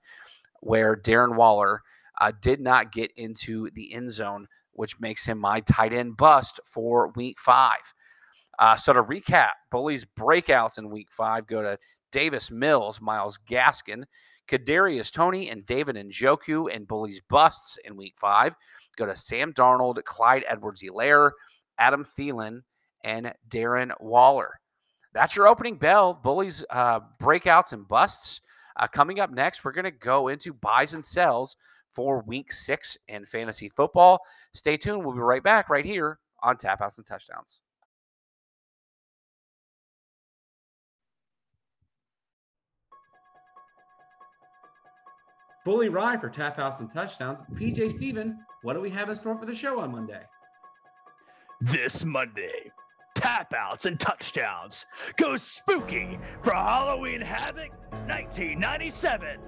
where 0.60 0.96
Darren 0.96 1.36
Waller 1.36 1.82
uh, 2.20 2.32
did 2.40 2.60
not 2.60 2.92
get 2.92 3.12
into 3.16 3.70
the 3.70 3.92
end 3.92 4.10
zone, 4.10 4.46
which 4.72 5.00
makes 5.00 5.24
him 5.24 5.38
my 5.38 5.60
tight 5.60 5.92
end 5.92 6.16
bust 6.16 6.60
for 6.64 7.12
week 7.14 7.38
five. 7.38 7.94
Uh, 8.58 8.76
so 8.76 8.92
to 8.92 9.02
recap, 9.02 9.50
Bullies 9.70 10.04
breakouts 10.04 10.78
in 10.78 10.90
week 10.90 11.12
five 11.12 11.46
go 11.46 11.62
to 11.62 11.78
Davis 12.10 12.50
Mills, 12.50 13.00
Myles 13.00 13.38
Gaskin, 13.48 14.04
Kadarius 14.48 15.12
Toney, 15.12 15.50
and 15.50 15.64
David 15.66 15.96
Njoku 15.96 16.74
and 16.74 16.88
Bullies 16.88 17.20
busts 17.28 17.78
in 17.84 17.96
week 17.96 18.14
five. 18.18 18.56
Go 18.96 19.06
to 19.06 19.14
Sam 19.14 19.52
Darnold, 19.52 20.02
Clyde 20.04 20.44
Edwards-Helaire, 20.48 21.30
Adam 21.78 22.04
Thielen, 22.04 22.62
and 23.04 23.32
Darren 23.48 23.92
Waller. 24.00 24.58
That's 25.12 25.36
your 25.36 25.48
opening 25.48 25.76
bell. 25.76 26.14
Bullies 26.14 26.64
uh, 26.70 27.00
breakouts 27.20 27.72
and 27.72 27.86
busts. 27.86 28.40
Uh, 28.76 28.86
coming 28.86 29.20
up 29.20 29.30
next, 29.30 29.64
we're 29.64 29.72
going 29.72 29.84
to 29.84 29.90
go 29.90 30.28
into 30.28 30.52
buys 30.52 30.94
and 30.94 31.04
sells 31.04 31.56
for 31.90 32.22
week 32.26 32.52
six 32.52 32.96
in 33.08 33.24
fantasy 33.24 33.68
football. 33.70 34.20
Stay 34.54 34.76
tuned. 34.76 35.04
We'll 35.04 35.14
be 35.14 35.20
right 35.20 35.42
back 35.42 35.70
right 35.70 35.84
here 35.84 36.18
on 36.42 36.56
Tap 36.56 36.80
Outs 36.80 36.98
and 36.98 37.06
Touchdowns. 37.06 37.60
Bully 45.64 45.90
Ry 45.90 46.16
for 46.16 46.30
tap 46.30 46.58
outs 46.58 46.80
and 46.80 46.90
touchdowns. 46.90 47.42
PJ 47.52 47.92
Steven, 47.92 48.38
what 48.62 48.72
do 48.72 48.80
we 48.80 48.88
have 48.88 49.10
in 49.10 49.16
store 49.16 49.36
for 49.36 49.44
the 49.44 49.54
show 49.54 49.80
on 49.80 49.92
Monday? 49.92 50.22
This 51.60 52.06
Monday, 52.06 52.70
tap 53.18 53.52
outs 53.52 53.84
and 53.84 53.98
touchdowns. 53.98 54.86
Go 55.16 55.34
spooky 55.36 56.18
for 56.42 56.52
Halloween 56.52 57.20
Havoc 57.20 57.70
1997 58.06 59.38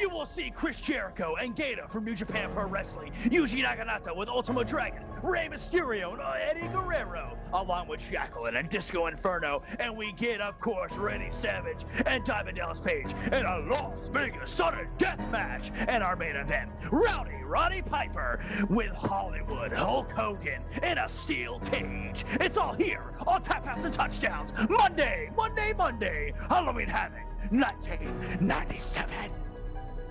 you 0.00 0.10
will 0.10 0.26
see 0.26 0.50
Chris 0.50 0.80
Jericho 0.80 1.36
and 1.40 1.56
Gedo 1.56 1.90
from 1.90 2.04
New 2.04 2.14
Japan 2.14 2.50
Pro 2.52 2.66
Wrestling, 2.66 3.12
Yuji 3.24 3.64
Naganato 3.64 4.14
with 4.14 4.28
Ultimo 4.28 4.62
Dragon, 4.62 5.02
Rey 5.22 5.48
Mysterio 5.50 6.12
and 6.12 6.20
Eddie 6.22 6.68
Guerrero, 6.68 7.36
along 7.52 7.88
with 7.88 8.00
Jacqueline 8.00 8.56
and 8.56 8.68
Disco 8.68 9.06
Inferno, 9.06 9.62
and 9.78 9.96
we 9.96 10.12
get, 10.12 10.40
of 10.40 10.60
course, 10.60 10.96
Randy 10.96 11.30
Savage 11.30 11.84
and 12.06 12.24
Diamond 12.24 12.56
Dallas 12.56 12.80
Page 12.80 13.12
in 13.32 13.44
a 13.44 13.58
Las 13.60 14.08
Vegas 14.08 14.50
sudden 14.50 14.88
death 14.98 15.20
match, 15.30 15.70
and 15.88 16.02
our 16.02 16.16
main 16.16 16.36
event, 16.36 16.70
Rowdy 16.90 17.42
Roddy 17.44 17.80
Piper 17.80 18.40
with 18.68 18.90
Hollywood 18.90 19.72
Hulk 19.72 20.10
Hogan 20.10 20.62
in 20.82 20.98
a 20.98 21.08
steel 21.08 21.60
cage. 21.60 22.24
It's 22.40 22.56
all 22.56 22.74
here 22.74 23.14
on 23.26 23.42
Tap 23.42 23.66
Outs 23.66 23.84
and 23.84 23.94
Touchdowns, 23.94 24.52
Monday, 24.68 25.30
Monday, 25.36 25.72
Monday, 25.76 26.32
Halloween 26.48 26.88
Havoc, 26.88 27.22
1997. 27.50 29.45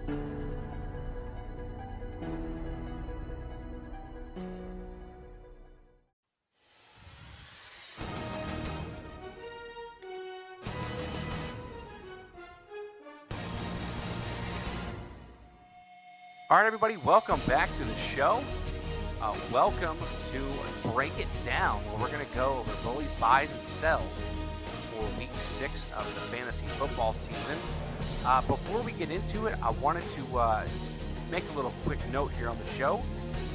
All 0.07 0.12
right, 16.51 16.67
everybody, 16.67 16.97
welcome 16.97 17.39
back 17.47 17.74
to 17.74 17.83
the 17.83 17.95
show. 17.95 18.43
Uh, 19.19 19.35
welcome 19.51 19.97
to 20.31 20.89
Break 20.89 21.17
It 21.17 21.27
Down, 21.43 21.79
where 21.85 21.97
we're 21.97 22.12
going 22.12 22.24
to 22.24 22.35
go 22.35 22.57
over 22.59 22.71
bullies, 22.83 23.12
buys, 23.13 23.51
and 23.51 23.67
sells 23.67 24.24
for 24.96 25.20
week 25.20 25.30
six 25.38 25.86
of 25.98 26.06
the 26.16 26.22
fantasy 26.36 26.66
football 26.66 27.14
season. 27.14 27.58
Uh, 28.25 28.42
before 28.42 28.82
we 28.82 28.94
get 28.94 29.12
into 29.12 29.48
it, 29.48 29.56
I 29.62 29.72
wanted 29.72 30.08
to 30.10 30.38
uh, 30.38 30.66
make 31.30 31.44
a 31.50 31.54
little 31.54 31.74
quick 31.84 32.00
note 32.12 32.32
here 32.38 32.50
on 32.50 32.58
the 32.58 32.72
show. 32.72 33.04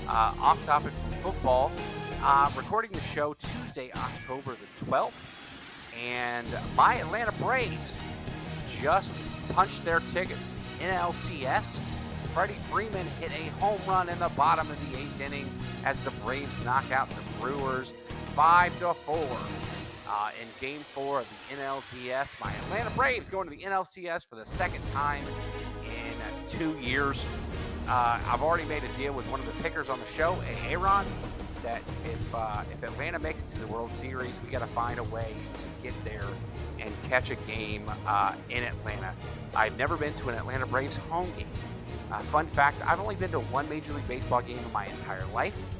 Uh, 0.07 0.35
off 0.41 0.65
topic 0.67 0.93
from 0.93 1.19
football, 1.19 1.73
I'm 2.23 2.55
recording 2.57 2.91
the 2.93 3.01
show 3.01 3.35
Tuesday, 3.35 3.91
October 3.93 4.57
the 4.57 4.85
12th, 4.85 5.13
and 6.05 6.47
my 6.77 6.97
Atlanta 6.97 7.33
Braves 7.33 7.99
just 8.81 9.15
punched 9.51 9.85
their 9.85 10.01
ticket 10.01 10.37
NLCS. 10.81 11.81
Freddie 12.35 12.55
Freeman 12.71 13.07
hit 13.19 13.31
a 13.33 13.51
home 13.61 13.81
run 13.89 14.09
in 14.09 14.19
the 14.19 14.29
bottom 14.31 14.71
of 14.71 14.93
the 14.93 14.99
eighth 14.99 15.21
inning 15.21 15.49
as 15.85 16.01
the 16.01 16.11
Braves 16.23 16.57
knock 16.65 16.91
out 16.93 17.09
the 17.11 17.41
Brewers 17.41 17.93
5 18.35 18.79
to 18.79 18.95
4 18.95 19.17
uh, 20.11 20.31
in 20.40 20.49
game 20.61 20.81
four 20.81 21.21
of 21.21 21.29
the 21.29 21.57
NLDS. 21.57 22.40
My 22.40 22.52
Atlanta 22.52 22.90
Braves 22.90 23.29
going 23.29 23.49
to 23.49 23.55
the 23.55 23.62
NLCS 23.62 24.26
for 24.26 24.37
the 24.37 24.47
second 24.47 24.83
time 24.93 25.25
in 25.85 26.49
two 26.49 26.76
years. 26.81 27.26
Uh, 27.88 28.21
I've 28.26 28.43
already 28.43 28.64
made 28.64 28.83
a 28.85 28.88
deal 28.99 29.12
with 29.12 29.26
one 29.31 29.40
of 29.40 29.47
the 29.47 29.62
pickers 29.62 29.88
on 29.88 29.99
the 30.00 30.07
show, 30.07 30.37
Aaron, 30.69 31.07
that 31.62 31.83
if 32.05 32.35
uh, 32.35 32.62
if 32.73 32.83
Atlanta 32.83 33.19
makes 33.19 33.45
it 33.45 33.49
to 33.49 33.61
the 33.61 33.67
World 33.67 33.93
Series, 33.93 34.38
we 34.45 34.50
got 34.50 34.61
to 34.61 34.67
find 34.67 34.99
a 34.99 35.05
way 35.05 35.35
to 35.57 35.64
get 35.83 36.05
there 36.05 36.26
and 36.79 36.93
catch 37.09 37.31
a 37.31 37.37
game 37.37 37.90
uh, 38.07 38.35
in 38.49 38.62
Atlanta. 38.64 39.12
I've 39.55 39.76
never 39.76 39.97
been 39.97 40.14
to 40.14 40.29
an 40.29 40.37
Atlanta 40.37 40.67
Braves 40.67 40.97
home 40.97 41.31
game. 41.37 41.47
Uh, 42.11 42.19
fun 42.21 42.47
fact: 42.47 42.81
I've 42.87 43.00
only 43.00 43.17
been 43.17 43.31
to 43.31 43.40
one 43.40 43.69
Major 43.69 43.93
League 43.93 44.09
Baseball 44.09 44.43
game 44.43 44.59
in 44.59 44.73
my 44.73 44.87
entire 44.87 45.26
life. 45.26 45.80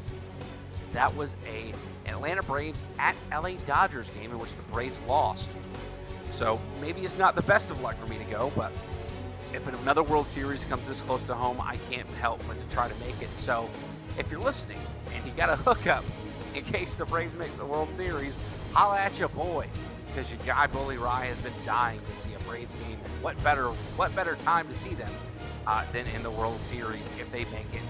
That 0.93 1.15
was 1.17 1.37
a 1.47 1.73
Atlanta 2.09 2.43
Braves 2.43 2.83
at 2.99 3.15
LA 3.31 3.53
Dodgers 3.67 4.11
game 4.11 4.31
in 4.31 4.39
which 4.39 4.55
the 4.55 4.63
Braves 4.63 5.01
lost. 5.07 5.57
So 6.33 6.61
maybe 6.81 7.03
it's 7.03 7.19
not 7.19 7.35
the 7.35 7.43
best 7.43 7.71
of 7.71 7.81
luck 7.83 7.97
for 7.97 8.07
me 8.07 8.19
to 8.19 8.25
go, 8.25 8.53
but 8.57 8.73
if 9.53 9.67
another 9.67 10.03
World 10.03 10.29
Series 10.29 10.65
comes 10.65 10.87
this 10.87 11.03
close 11.03 11.25
to 11.25 11.35
home, 11.35 11.61
I 11.61 11.77
can't 11.91 12.07
help 12.21 12.41
but 12.47 12.61
to 12.61 12.75
try 12.75 12.89
to 12.89 12.95
make 13.01 13.21
it. 13.21 13.29
So 13.37 13.69
if 14.19 14.31
you're 14.31 14.41
listening 14.41 14.79
and 15.15 15.25
you 15.25 15.33
got 15.33 15.51
a 15.51 15.57
hookup 15.57 16.05
in 16.55 16.65
case 16.65 16.95
the 16.95 17.05
Braves 17.05 17.37
make 17.37 17.57
the 17.57 17.65
World 17.65 17.91
Series, 17.91 18.37
holla 18.73 18.99
at 18.99 19.19
your 19.19 19.29
boy 19.31 19.67
because 20.07 20.31
your 20.31 20.41
guy 20.45 20.67
Bully 20.67 20.99
Ry 20.99 21.27
has 21.27 21.41
been 21.41 21.53
dying 21.65 22.01
to 22.09 22.17
see 22.21 22.31
a 22.35 22.39
Braves 22.41 22.75
game. 22.75 22.99
What 23.23 23.43
better 23.45 23.69
what 23.97 24.15
better 24.15 24.37
time 24.37 24.69
to 24.69 24.75
see 24.75 24.95
them 24.95 25.11
uh, 25.67 25.85
than 25.93 26.07
in 26.09 26.23
the 26.23 26.31
World 26.31 26.61
Series 26.61 27.09
if 27.19 27.31
they 27.31 27.45
make 27.47 27.73
it 27.73 27.83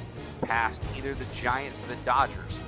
past 0.42 0.82
either 0.96 1.14
the 1.14 1.26
Giants 1.34 1.82
or 1.82 1.88
the 1.88 1.96
Dodgers, 2.04 2.58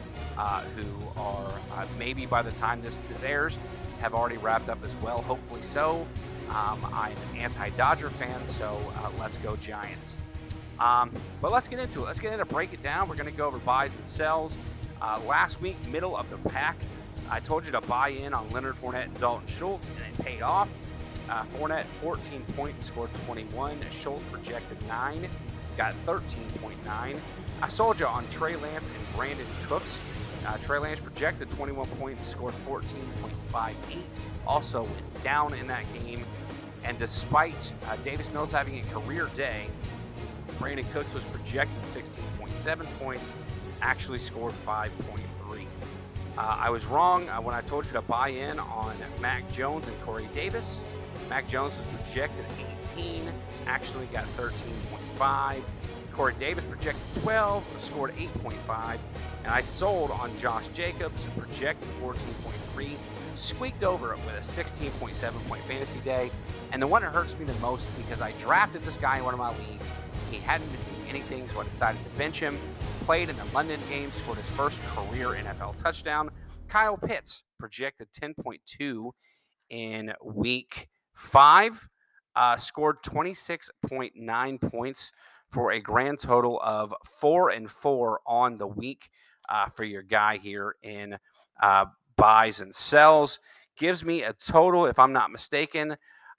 who 0.76 1.20
are 1.20 1.52
uh, 1.74 1.86
maybe 1.98 2.26
by 2.26 2.42
the 2.42 2.52
time 2.52 2.80
this 2.82 2.98
this 3.08 3.22
airs 3.22 3.58
have 4.00 4.14
already 4.14 4.36
wrapped 4.38 4.68
up 4.68 4.82
as 4.84 4.96
well. 4.96 5.22
Hopefully 5.22 5.62
so. 5.62 6.06
Um, 6.48 6.84
I'm 6.92 7.12
an 7.12 7.38
anti-Dodger 7.38 8.10
fan, 8.10 8.46
so 8.46 8.78
uh, 8.98 9.10
let's 9.18 9.38
go 9.38 9.56
Giants. 9.56 10.18
Um, 10.78 11.12
but 11.40 11.52
let's 11.52 11.68
get 11.68 11.78
into 11.78 12.00
it. 12.00 12.06
Let's 12.06 12.18
get 12.18 12.32
into 12.32 12.44
break 12.44 12.72
it 12.72 12.82
down. 12.82 13.08
We're 13.08 13.14
going 13.14 13.30
to 13.30 13.36
go 13.36 13.46
over 13.46 13.58
buys 13.58 13.94
and 13.96 14.06
sells. 14.06 14.58
Uh, 15.00 15.20
last 15.26 15.60
week, 15.60 15.76
middle 15.88 16.16
of 16.16 16.28
the 16.30 16.36
pack, 16.50 16.76
I 17.30 17.40
told 17.40 17.64
you 17.64 17.72
to 17.72 17.80
buy 17.80 18.08
in 18.08 18.34
on 18.34 18.48
Leonard 18.50 18.74
Fournette 18.74 19.04
and 19.04 19.18
Dalton 19.18 19.46
Schultz, 19.46 19.88
and 19.88 19.98
it 19.98 20.24
paid 20.24 20.42
off. 20.42 20.68
Uh, 21.30 21.44
Fournette, 21.44 21.84
14 22.02 22.42
points, 22.56 22.84
scored 22.84 23.10
21. 23.26 23.78
Schultz 23.90 24.24
projected 24.24 24.76
9, 24.86 25.28
got 25.76 25.94
13.9. 26.04 27.16
I 27.62 27.68
sold 27.68 28.00
you 28.00 28.06
on 28.06 28.26
Trey 28.28 28.56
Lance 28.56 28.88
and 28.88 29.16
Brandin 29.16 29.46
Cooks. 29.68 30.00
Uh, 30.46 30.56
Trey 30.58 30.78
Lance 30.78 31.00
projected 31.00 31.50
21 31.50 31.86
points, 31.98 32.26
scored 32.26 32.54
14.58. 32.66 33.74
Also 34.46 34.82
went 34.82 35.24
down 35.24 35.54
in 35.54 35.66
that 35.68 35.84
game. 36.04 36.24
And 36.84 36.98
despite 36.98 37.72
uh, 37.88 37.96
Davis 37.96 38.32
Mills 38.32 38.50
having 38.50 38.80
a 38.80 38.82
career 38.84 39.28
day, 39.34 39.66
Brandin 40.58 40.90
Cooks 40.92 41.14
was 41.14 41.22
projected 41.24 41.82
16.7 41.84 42.86
points, 42.98 43.34
actually 43.80 44.18
scored 44.18 44.54
5.3. 44.66 45.66
Uh, 46.38 46.56
I 46.58 46.70
was 46.70 46.86
wrong 46.86 47.28
uh, 47.28 47.40
when 47.40 47.54
I 47.54 47.60
told 47.60 47.84
you 47.84 47.92
to 47.92 48.02
buy 48.02 48.28
in 48.28 48.58
on 48.58 48.96
Mac 49.20 49.50
Jones 49.52 49.86
and 49.86 50.00
Corey 50.02 50.28
Davis. 50.34 50.82
Mac 51.28 51.46
Jones 51.46 51.76
was 51.76 51.86
projected 52.00 52.44
18, 52.94 53.22
actually 53.66 54.06
got 54.06 54.24
13.5. 54.36 55.62
Corey 56.12 56.34
Davis 56.38 56.64
projected 56.64 57.02
12, 57.22 57.64
scored 57.78 58.14
8.5. 58.16 58.98
And 59.44 59.52
I 59.52 59.60
sold 59.62 60.10
on 60.10 60.36
Josh 60.36 60.68
Jacobs, 60.68 61.24
projected 61.36 61.88
14.3, 62.00 62.90
squeaked 63.34 63.82
over 63.82 64.12
it 64.12 64.18
with 64.18 64.36
a 64.36 64.40
16.7 64.40 65.48
point 65.48 65.62
fantasy 65.62 66.00
day. 66.00 66.30
And 66.72 66.80
the 66.80 66.86
one 66.86 67.02
that 67.02 67.12
hurts 67.12 67.38
me 67.38 67.44
the 67.44 67.58
most 67.60 67.88
because 67.96 68.20
I 68.20 68.32
drafted 68.32 68.82
this 68.82 68.96
guy 68.96 69.18
in 69.18 69.24
one 69.24 69.34
of 69.34 69.40
my 69.40 69.50
leagues. 69.70 69.90
He 70.30 70.38
hadn't 70.38 70.70
been 70.70 70.80
doing 70.94 71.08
anything, 71.08 71.48
so 71.48 71.60
I 71.60 71.64
decided 71.64 72.02
to 72.04 72.10
bench 72.10 72.40
him. 72.40 72.58
Played 73.04 73.30
in 73.30 73.36
the 73.36 73.44
London 73.52 73.80
game, 73.88 74.12
scored 74.12 74.38
his 74.38 74.50
first 74.50 74.80
career 74.94 75.28
NFL 75.28 75.76
touchdown. 75.76 76.30
Kyle 76.68 76.96
Pitts 76.96 77.42
projected 77.58 78.08
10.2 78.12 79.10
in 79.70 80.12
week 80.24 80.88
five, 81.14 81.88
uh, 82.36 82.56
scored 82.56 83.02
26.9 83.02 84.60
points 84.70 85.12
for 85.52 85.70
a 85.70 85.80
grand 85.80 86.18
total 86.18 86.58
of 86.64 86.94
four 87.04 87.50
and 87.50 87.70
four 87.70 88.20
on 88.26 88.56
the 88.56 88.66
week 88.66 89.10
uh, 89.48 89.66
for 89.66 89.84
your 89.84 90.02
guy 90.02 90.38
here 90.38 90.76
in 90.82 91.18
uh, 91.60 91.86
buys 92.16 92.60
and 92.60 92.74
sells. 92.74 93.38
Gives 93.76 94.04
me 94.04 94.22
a 94.22 94.32
total, 94.32 94.86
if 94.86 94.98
I'm 94.98 95.12
not 95.12 95.30
mistaken, 95.30 95.96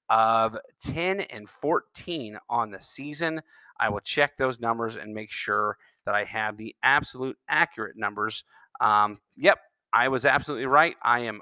of 0.10 0.58
10 0.82 1.22
and 1.22 1.48
14 1.48 2.38
on 2.50 2.72
the 2.72 2.80
season. 2.80 3.42
I 3.80 3.90
will 3.90 4.00
check 4.00 4.36
those 4.36 4.60
numbers 4.60 4.96
and 4.96 5.14
make 5.14 5.32
sure 5.32 5.78
that 6.06 6.16
I 6.16 6.24
have 6.26 6.58
the 6.58 6.76
absolute 6.84 7.38
accurate 7.48 7.98
numbers. 7.98 8.44
Um, 8.82 9.20
yep, 9.36 9.60
I 9.94 10.08
was 10.10 10.26
absolutely 10.26 10.66
right. 10.68 10.96
I 11.02 11.20
am 11.22 11.42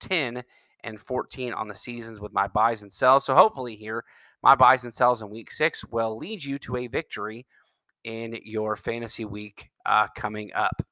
10 0.00 0.42
and 0.82 1.00
14 1.00 1.52
on 1.52 1.68
the 1.68 1.74
seasons 1.74 2.20
with 2.20 2.32
my 2.32 2.48
buys 2.48 2.82
and 2.82 2.90
sells. 2.92 3.24
So 3.24 3.34
hopefully, 3.34 3.76
here, 3.76 4.04
my 4.42 4.54
buys 4.54 4.84
and 4.84 4.94
sells 4.94 5.22
in 5.22 5.30
week 5.30 5.50
six 5.50 5.84
will 5.84 6.16
lead 6.16 6.42
you 6.42 6.58
to 6.58 6.76
a 6.76 6.86
victory 6.86 7.46
in 8.04 8.38
your 8.44 8.76
fantasy 8.76 9.24
week 9.24 9.70
uh, 9.86 10.08
coming 10.14 10.50
up. 10.54 10.82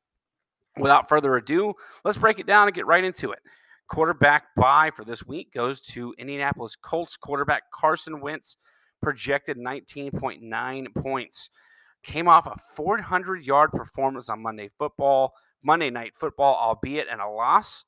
Without 0.76 1.08
further 1.08 1.36
ado, 1.36 1.74
let's 2.04 2.18
break 2.18 2.38
it 2.38 2.46
down 2.46 2.68
and 2.68 2.74
get 2.74 2.86
right 2.86 3.04
into 3.04 3.32
it. 3.32 3.40
Quarterback 3.88 4.54
buy 4.54 4.90
for 4.94 5.04
this 5.04 5.26
week 5.26 5.52
goes 5.52 5.80
to 5.80 6.14
Indianapolis 6.18 6.76
Colts 6.76 7.16
quarterback 7.16 7.62
Carson 7.72 8.20
Wentz, 8.20 8.56
projected 9.00 9.56
19.9 9.56 10.94
points. 10.94 11.50
Came 12.04 12.28
off 12.28 12.46
a 12.46 12.56
400 12.76 13.44
yard 13.44 13.72
performance 13.72 14.28
on 14.28 14.42
Monday 14.42 14.68
football, 14.78 15.32
Monday 15.62 15.90
night 15.90 16.14
football, 16.14 16.54
albeit 16.54 17.08
in 17.08 17.18
a 17.18 17.30
loss. 17.30 17.84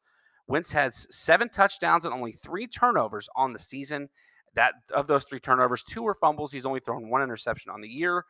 Wentz 0.48 0.72
has 0.72 1.06
seven 1.14 1.48
touchdowns 1.48 2.04
and 2.04 2.12
only 2.12 2.32
three 2.32 2.66
turnovers 2.66 3.28
on 3.36 3.52
the 3.52 3.58
season. 3.58 4.08
That 4.54 4.74
of 4.92 5.06
those 5.06 5.24
three 5.24 5.38
turnovers, 5.38 5.82
two 5.82 6.02
were 6.02 6.14
fumbles. 6.14 6.52
He's 6.52 6.66
only 6.66 6.80
thrown 6.80 7.08
one 7.08 7.22
interception 7.22 7.70
on 7.70 7.80
the 7.80 7.88
year. 7.88 8.24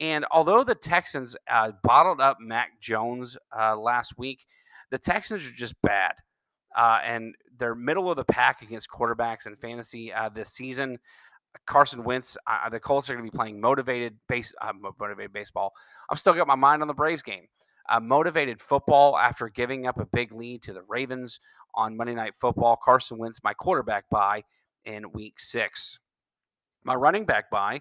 And 0.00 0.24
although 0.30 0.64
the 0.64 0.74
Texans 0.74 1.36
uh, 1.48 1.72
bottled 1.82 2.20
up 2.20 2.38
Mac 2.40 2.80
Jones 2.80 3.36
uh, 3.56 3.76
last 3.76 4.18
week, 4.18 4.46
the 4.90 4.98
Texans 4.98 5.46
are 5.46 5.52
just 5.52 5.80
bad. 5.82 6.14
Uh, 6.74 7.00
and 7.04 7.36
they're 7.56 7.76
middle 7.76 8.10
of 8.10 8.16
the 8.16 8.24
pack 8.24 8.62
against 8.62 8.90
quarterbacks 8.90 9.46
in 9.46 9.54
fantasy 9.54 10.12
uh, 10.12 10.28
this 10.28 10.50
season. 10.50 10.98
Carson 11.66 12.02
Wentz, 12.02 12.36
uh, 12.48 12.68
the 12.68 12.80
Colts 12.80 13.08
are 13.08 13.14
going 13.14 13.24
to 13.24 13.30
be 13.30 13.36
playing 13.36 13.60
motivated 13.60 14.16
base, 14.28 14.52
uh, 14.60 14.72
motivated 14.98 15.32
baseball. 15.32 15.72
I've 16.10 16.18
still 16.18 16.32
got 16.32 16.48
my 16.48 16.56
mind 16.56 16.82
on 16.82 16.88
the 16.88 16.94
Braves 16.94 17.22
game. 17.22 17.46
motivated 18.02 18.60
football 18.60 19.16
after 19.16 19.48
giving 19.48 19.86
up 19.86 20.00
a 20.00 20.06
big 20.06 20.32
lead 20.32 20.62
to 20.62 20.72
the 20.72 20.82
Ravens 20.88 21.38
on 21.76 21.96
Monday 21.96 22.16
Night 22.16 22.34
Football. 22.34 22.76
Carson 22.82 23.18
Wentz, 23.18 23.44
my 23.44 23.54
quarterback 23.54 24.10
buy 24.10 24.42
in 24.84 25.10
Week 25.12 25.38
Six. 25.38 25.98
My 26.84 26.94
running 26.94 27.24
back 27.24 27.50
buy 27.50 27.80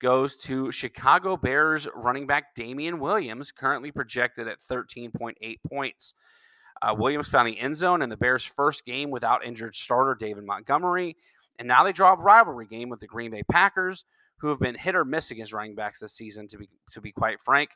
goes 0.00 0.36
to 0.36 0.70
Chicago 0.72 1.36
Bears 1.36 1.88
running 1.94 2.26
back 2.26 2.54
Damien 2.54 2.98
Williams, 2.98 3.52
currently 3.52 3.92
projected 3.92 4.48
at 4.48 4.60
13.8 4.60 5.56
points. 5.66 6.14
Uh, 6.82 6.94
Williams 6.98 7.28
found 7.28 7.46
the 7.46 7.58
end 7.58 7.76
zone 7.76 8.02
in 8.02 8.08
the 8.08 8.16
Bears' 8.16 8.44
first 8.44 8.84
game 8.84 9.10
without 9.10 9.44
injured 9.44 9.74
starter 9.74 10.16
David 10.16 10.44
Montgomery. 10.44 11.16
And 11.58 11.68
now 11.68 11.84
they 11.84 11.92
draw 11.92 12.14
a 12.14 12.16
rivalry 12.16 12.66
game 12.66 12.88
with 12.88 12.98
the 12.98 13.06
Green 13.06 13.30
Bay 13.30 13.44
Packers, 13.50 14.04
who 14.38 14.48
have 14.48 14.58
been 14.58 14.74
hit 14.74 14.96
or 14.96 15.04
miss 15.04 15.30
against 15.30 15.52
running 15.52 15.76
backs 15.76 16.00
this 16.00 16.14
season, 16.14 16.48
to 16.48 16.58
be, 16.58 16.68
to 16.90 17.00
be 17.00 17.12
quite 17.12 17.40
frank. 17.40 17.70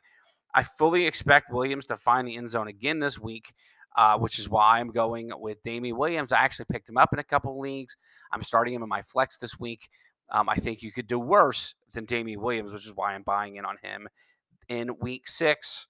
I 0.53 0.63
fully 0.63 1.05
expect 1.05 1.51
Williams 1.51 1.85
to 1.85 1.95
find 1.95 2.27
the 2.27 2.35
end 2.35 2.49
zone 2.49 2.67
again 2.67 2.99
this 2.99 3.17
week, 3.17 3.53
uh, 3.97 4.17
which 4.17 4.37
is 4.37 4.47
why 4.47 4.79
I'm 4.79 4.91
going 4.91 5.31
with 5.39 5.61
Damien 5.63 5.97
Williams. 5.97 6.31
I 6.31 6.37
actually 6.37 6.67
picked 6.71 6.87
him 6.87 6.97
up 6.97 7.11
in 7.13 7.19
a 7.19 7.23
couple 7.23 7.59
leagues. 7.59 7.97
I'm 8.31 8.43
starting 8.43 8.75
him 8.75 8.83
in 8.83 8.89
my 8.89 9.01
flex 9.01 9.37
this 9.37 9.59
week. 9.59 9.89
Um, 10.29 10.47
I 10.47 10.55
think 10.55 10.83
you 10.83 10.91
could 10.91 11.07
do 11.07 11.19
worse 11.19 11.73
than 11.93 12.05
Damien 12.05 12.39
Williams, 12.39 12.71
which 12.71 12.85
is 12.85 12.93
why 12.95 13.13
I'm 13.13 13.23
buying 13.23 13.55
in 13.55 13.65
on 13.65 13.77
him 13.81 14.07
in 14.69 14.99
week 14.99 15.27
six. 15.27 15.87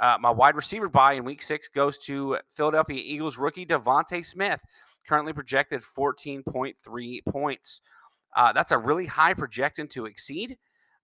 Uh, 0.00 0.16
my 0.20 0.30
wide 0.30 0.56
receiver 0.56 0.88
buy 0.88 1.12
in 1.12 1.24
week 1.24 1.42
six 1.42 1.68
goes 1.68 1.96
to 1.98 2.38
Philadelphia 2.50 3.00
Eagles 3.02 3.38
rookie 3.38 3.66
DeVonta 3.66 4.24
Smith, 4.24 4.60
currently 5.08 5.32
projected 5.32 5.80
14.3 5.80 7.20
points. 7.28 7.80
Uh, 8.34 8.52
that's 8.52 8.72
a 8.72 8.78
really 8.78 9.06
high 9.06 9.34
projection 9.34 9.86
to 9.88 10.06
exceed. 10.06 10.56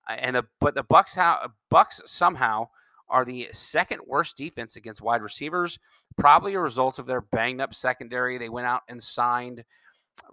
Uh, 0.09 0.15
and 0.19 0.37
the, 0.37 0.45
but 0.61 0.75
the 0.75 0.85
Bucks 0.85 1.15
ha- 1.15 1.49
Bucks 1.71 2.01
somehow 2.07 2.69
are 3.15 3.25
the 3.25 3.49
second 3.53 4.01
worst 4.05 4.37
defense 4.37 4.75
against 4.75 5.01
wide 5.01 5.23
receivers, 5.23 5.79
probably 6.17 6.55
a 6.55 6.61
result 6.61 6.99
of 6.99 7.07
their 7.07 7.21
banged 7.21 7.61
up 7.61 7.73
secondary. 7.73 8.39
They 8.39 8.49
went 8.49 8.67
out 8.67 8.83
and 8.89 9.01
signed 9.01 9.63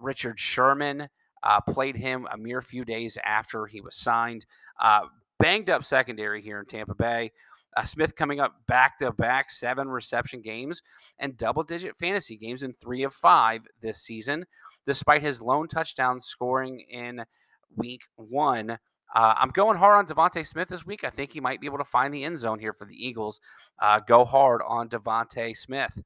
Richard 0.00 0.36
Sherman, 0.36 1.08
uh, 1.44 1.60
played 1.60 1.94
him 1.94 2.26
a 2.32 2.36
mere 2.36 2.60
few 2.60 2.84
days 2.84 3.16
after 3.24 3.66
he 3.66 3.80
was 3.80 3.94
signed. 3.94 4.46
Uh, 4.80 5.02
banged 5.38 5.70
up 5.70 5.84
secondary 5.84 6.42
here 6.42 6.58
in 6.58 6.66
Tampa 6.66 6.96
Bay. 6.96 7.30
Uh, 7.76 7.84
Smith 7.84 8.16
coming 8.16 8.40
up 8.40 8.56
back 8.66 8.98
to 8.98 9.12
back 9.12 9.48
seven 9.48 9.88
reception 9.88 10.42
games 10.42 10.82
and 11.20 11.36
double 11.36 11.62
digit 11.62 11.96
fantasy 11.96 12.36
games 12.36 12.64
in 12.64 12.72
three 12.74 13.04
of 13.04 13.14
five 13.14 13.64
this 13.80 14.02
season, 14.02 14.44
despite 14.84 15.22
his 15.22 15.40
lone 15.40 15.68
touchdown 15.68 16.18
scoring 16.18 16.80
in 16.90 17.24
week 17.76 18.02
one. 18.16 18.76
Uh, 19.14 19.34
I'm 19.36 19.50
going 19.50 19.76
hard 19.76 19.98
on 19.98 20.06
DeVonta 20.06 20.46
Smith 20.46 20.68
this 20.68 20.86
week. 20.86 21.04
I 21.04 21.10
think 21.10 21.32
he 21.32 21.40
might 21.40 21.60
be 21.60 21.66
able 21.66 21.78
to 21.78 21.84
find 21.84 22.12
the 22.12 22.24
end 22.24 22.38
zone 22.38 22.58
here 22.58 22.72
for 22.72 22.86
the 22.86 22.94
Eagles. 22.94 23.40
Uh, 23.78 24.00
go 24.00 24.24
hard 24.24 24.62
on 24.66 24.88
DeVonta 24.88 25.54
Smith. 25.56 26.00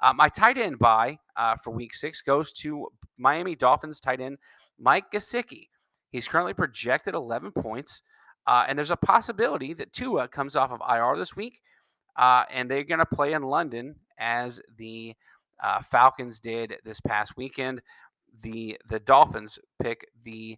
Uh, 0.00 0.14
my 0.14 0.28
tight 0.28 0.56
end 0.56 0.78
buy 0.78 1.18
uh, 1.36 1.56
for 1.56 1.72
week 1.72 1.94
six 1.94 2.22
goes 2.22 2.52
to 2.52 2.88
Miami 3.18 3.54
Dolphins 3.54 4.00
tight 4.00 4.20
end 4.20 4.38
Mike 4.78 5.12
Gesicki. 5.12 5.66
He's 6.10 6.28
currently 6.28 6.54
projected 6.54 7.14
11 7.14 7.52
points. 7.52 8.02
Uh, 8.46 8.64
and 8.66 8.78
there's 8.78 8.90
a 8.90 8.96
possibility 8.96 9.74
that 9.74 9.92
Tua 9.92 10.26
comes 10.26 10.56
off 10.56 10.72
of 10.72 10.80
IR 10.88 11.16
this 11.18 11.36
week, 11.36 11.60
uh, 12.16 12.44
and 12.50 12.70
they're 12.70 12.84
going 12.84 12.98
to 12.98 13.06
play 13.06 13.34
in 13.34 13.42
London 13.42 13.96
as 14.18 14.62
the 14.78 15.14
Falcons 15.82 16.40
did 16.40 16.76
this 16.82 17.00
past 17.00 17.36
weekend. 17.36 17.82
The 18.40 18.78
the 18.88 18.98
Dolphins 18.98 19.58
pick 19.82 20.06
the 20.24 20.56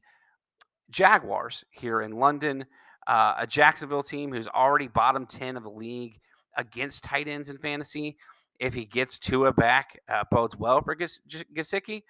Jaguars 0.91 1.65
here 1.71 2.03
in 2.03 2.13
London, 2.13 2.67
uh, 3.07 3.35
a 3.39 3.47
Jacksonville 3.47 4.03
team 4.03 4.33
who's 4.33 4.49
already 4.49 4.89
bottom 4.89 5.27
ten 5.27 5.57
of 5.57 5.63
the 5.63 5.71
league 5.71 6.19
against 6.57 7.05
tight 7.05 7.29
ends 7.29 7.49
in 7.49 7.59
fantasy. 7.59 8.17
if 8.61 8.75
he 8.75 8.85
gets 8.85 9.19
Tua 9.19 9.53
back, 9.53 9.99
uh, 10.09 10.23
bodes 10.31 10.57
well 10.57 10.83
for 10.83 10.95
Gesicki. 10.95 12.03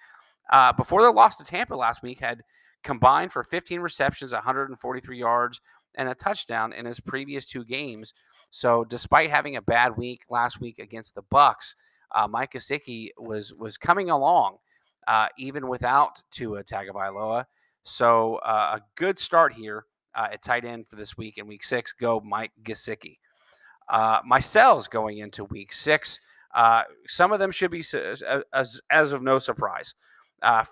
Uh, 0.51 0.73
before 0.73 1.01
the 1.01 1.09
loss 1.09 1.37
to 1.37 1.43
Tampa 1.43 1.73
last 1.73 2.03
week, 2.03 2.19
had 2.19 2.43
combined 2.83 3.31
for 3.31 3.43
15 3.43 3.79
receptions, 3.79 4.33
143 4.33 5.17
yards, 5.17 5.61
and 5.95 6.09
a 6.09 6.15
touchdown 6.15 6.73
in 6.73 6.85
his 6.85 6.99
previous 6.99 7.45
two 7.45 7.63
games. 7.63 8.13
So, 8.51 8.83
despite 8.83 9.31
having 9.31 9.55
a 9.55 9.61
bad 9.61 9.97
week 9.97 10.25
last 10.29 10.61
week 10.61 10.77
against 10.77 11.15
the 11.15 11.23
Bucks, 11.23 11.75
uh, 12.13 12.27
Mike 12.27 12.51
Gesicki 12.53 13.09
was 13.17 13.53
was 13.55 13.77
coming 13.77 14.11
along 14.11 14.57
uh, 15.07 15.27
even 15.37 15.67
without 15.67 16.21
Tua 16.31 16.63
Tagovailoa. 16.63 17.45
So, 17.83 18.35
uh, 18.37 18.79
a 18.79 18.81
good 18.95 19.19
start 19.19 19.53
here 19.53 19.85
uh, 20.15 20.29
at 20.31 20.41
tight 20.41 20.65
end 20.65 20.87
for 20.87 20.95
this 20.95 21.17
week 21.17 21.37
in 21.37 21.47
Week 21.47 21.63
Six. 21.63 21.93
Go 21.93 22.21
Mike 22.21 22.51
Gesicki. 22.63 23.17
Uh, 23.89 24.19
my 24.25 24.39
cells 24.39 24.87
going 24.87 25.19
into 25.19 25.43
Week 25.45 25.73
Six. 25.73 26.19
Uh, 26.53 26.83
some 27.07 27.31
of 27.31 27.39
them 27.39 27.51
should 27.51 27.71
be 27.71 27.83
as, 28.53 28.81
as 28.89 29.11
of 29.11 29.21
no 29.21 29.39
surprise. 29.39 29.95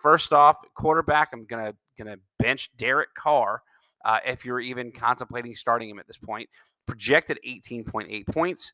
first 0.02 0.32
off, 0.32 0.58
quarterback. 0.76 1.30
I'm 1.34 1.46
gonna 1.46 1.74
gonna 1.98 2.18
bench 2.40 2.70
Derek 2.78 3.14
Carr 3.14 3.62
uh, 4.06 4.20
if 4.26 4.46
you're 4.46 4.60
even 4.60 4.92
contemplating 4.92 5.56
starting 5.56 5.90
him 5.90 6.00
at 6.00 6.08
this 6.08 6.18
point. 6.18 6.50
Projected 6.86 7.40
18.8 7.46 8.26
points. 8.28 8.74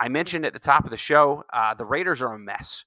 I 0.00 0.08
mentioned 0.08 0.44
at 0.44 0.52
the 0.52 0.58
top 0.58 0.84
of 0.84 0.90
the 0.90 0.96
show, 0.96 1.44
uh, 1.52 1.74
the 1.74 1.84
Raiders 1.84 2.22
are 2.22 2.34
a 2.34 2.38
mess. 2.38 2.84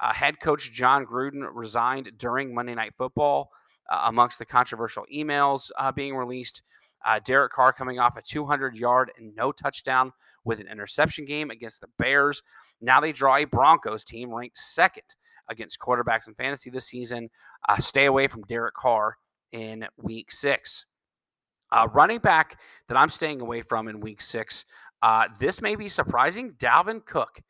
Uh, 0.00 0.12
head 0.12 0.40
coach 0.40 0.72
Jon 0.72 1.06
Gruden 1.06 1.48
resigned 1.52 2.10
during 2.18 2.54
Monday 2.54 2.74
Night 2.74 2.94
Football 2.96 3.50
uh, 3.50 3.61
amongst 3.90 4.38
the 4.38 4.46
controversial 4.46 5.04
emails 5.12 5.70
uh, 5.78 5.92
being 5.92 6.16
released. 6.16 6.62
Uh, 7.04 7.18
Derek 7.24 7.52
Carr 7.52 7.72
coming 7.72 7.98
off 7.98 8.16
a 8.16 8.22
200 8.22 8.76
yard 8.76 9.10
and 9.18 9.34
no 9.34 9.50
touchdown 9.50 10.12
with 10.44 10.60
an 10.60 10.68
interception 10.68 11.24
game 11.24 11.50
against 11.50 11.80
the 11.80 11.88
Bears. 11.98 12.42
Now 12.80 13.00
they 13.00 13.12
draw 13.12 13.36
a 13.36 13.44
Broncos 13.44 14.04
team 14.04 14.32
ranked 14.32 14.58
second 14.58 15.04
against 15.48 15.78
quarterbacks 15.80 16.28
in 16.28 16.34
fantasy 16.34 16.70
this 16.70 16.86
season. 16.86 17.28
Uh, 17.68 17.76
stay 17.78 18.06
away 18.06 18.28
from 18.28 18.42
Derek 18.42 18.74
Carr 18.74 19.16
in 19.52 19.86
week 19.96 20.30
six. 20.30 20.86
Uh, 21.70 21.88
running 21.94 22.18
back 22.18 22.60
that 22.88 22.96
I'm 22.96 23.08
staying 23.08 23.40
away 23.40 23.62
from 23.62 23.88
in 23.88 24.00
week 24.00 24.20
six, 24.20 24.64
uh, 25.00 25.26
this 25.40 25.62
may 25.62 25.74
be 25.74 25.88
surprising. 25.88 26.52
Dalvin 26.52 27.04
Cook. 27.04 27.40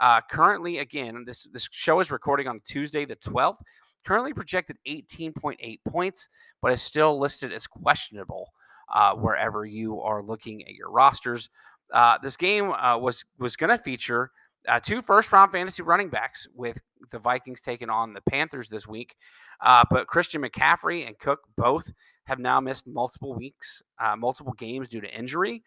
Uh, 0.00 0.20
currently, 0.30 0.78
again, 0.78 1.24
this, 1.26 1.44
this 1.52 1.68
show 1.70 2.00
is 2.00 2.10
recording 2.10 2.48
on 2.48 2.58
Tuesday, 2.64 3.04
the 3.04 3.16
12th. 3.16 3.60
Currently 4.04 4.32
projected 4.32 4.76
18.8 4.88 5.78
points, 5.88 6.28
but 6.62 6.72
is 6.72 6.82
still 6.82 7.18
listed 7.18 7.52
as 7.52 7.66
questionable 7.66 8.48
uh, 8.92 9.14
wherever 9.14 9.64
you 9.64 10.00
are 10.00 10.22
looking 10.22 10.62
at 10.62 10.74
your 10.74 10.90
rosters. 10.90 11.48
Uh, 11.92 12.18
this 12.22 12.36
game 12.36 12.72
uh, 12.72 12.96
was 12.98 13.24
was 13.38 13.56
going 13.56 13.70
to 13.70 13.78
feature 13.78 14.30
uh, 14.68 14.78
two 14.78 15.00
first 15.00 15.32
round 15.32 15.50
fantasy 15.50 15.82
running 15.82 16.08
backs 16.08 16.46
with 16.54 16.78
the 17.10 17.18
Vikings 17.18 17.60
taking 17.60 17.90
on 17.90 18.12
the 18.12 18.20
Panthers 18.22 18.68
this 18.68 18.86
week. 18.86 19.16
Uh, 19.60 19.84
but 19.90 20.06
Christian 20.06 20.42
McCaffrey 20.42 21.06
and 21.06 21.18
Cook 21.18 21.40
both 21.56 21.90
have 22.24 22.38
now 22.38 22.60
missed 22.60 22.86
multiple 22.86 23.34
weeks, 23.34 23.82
uh, 23.98 24.14
multiple 24.16 24.52
games 24.52 24.88
due 24.88 25.00
to 25.00 25.18
injury. 25.18 25.62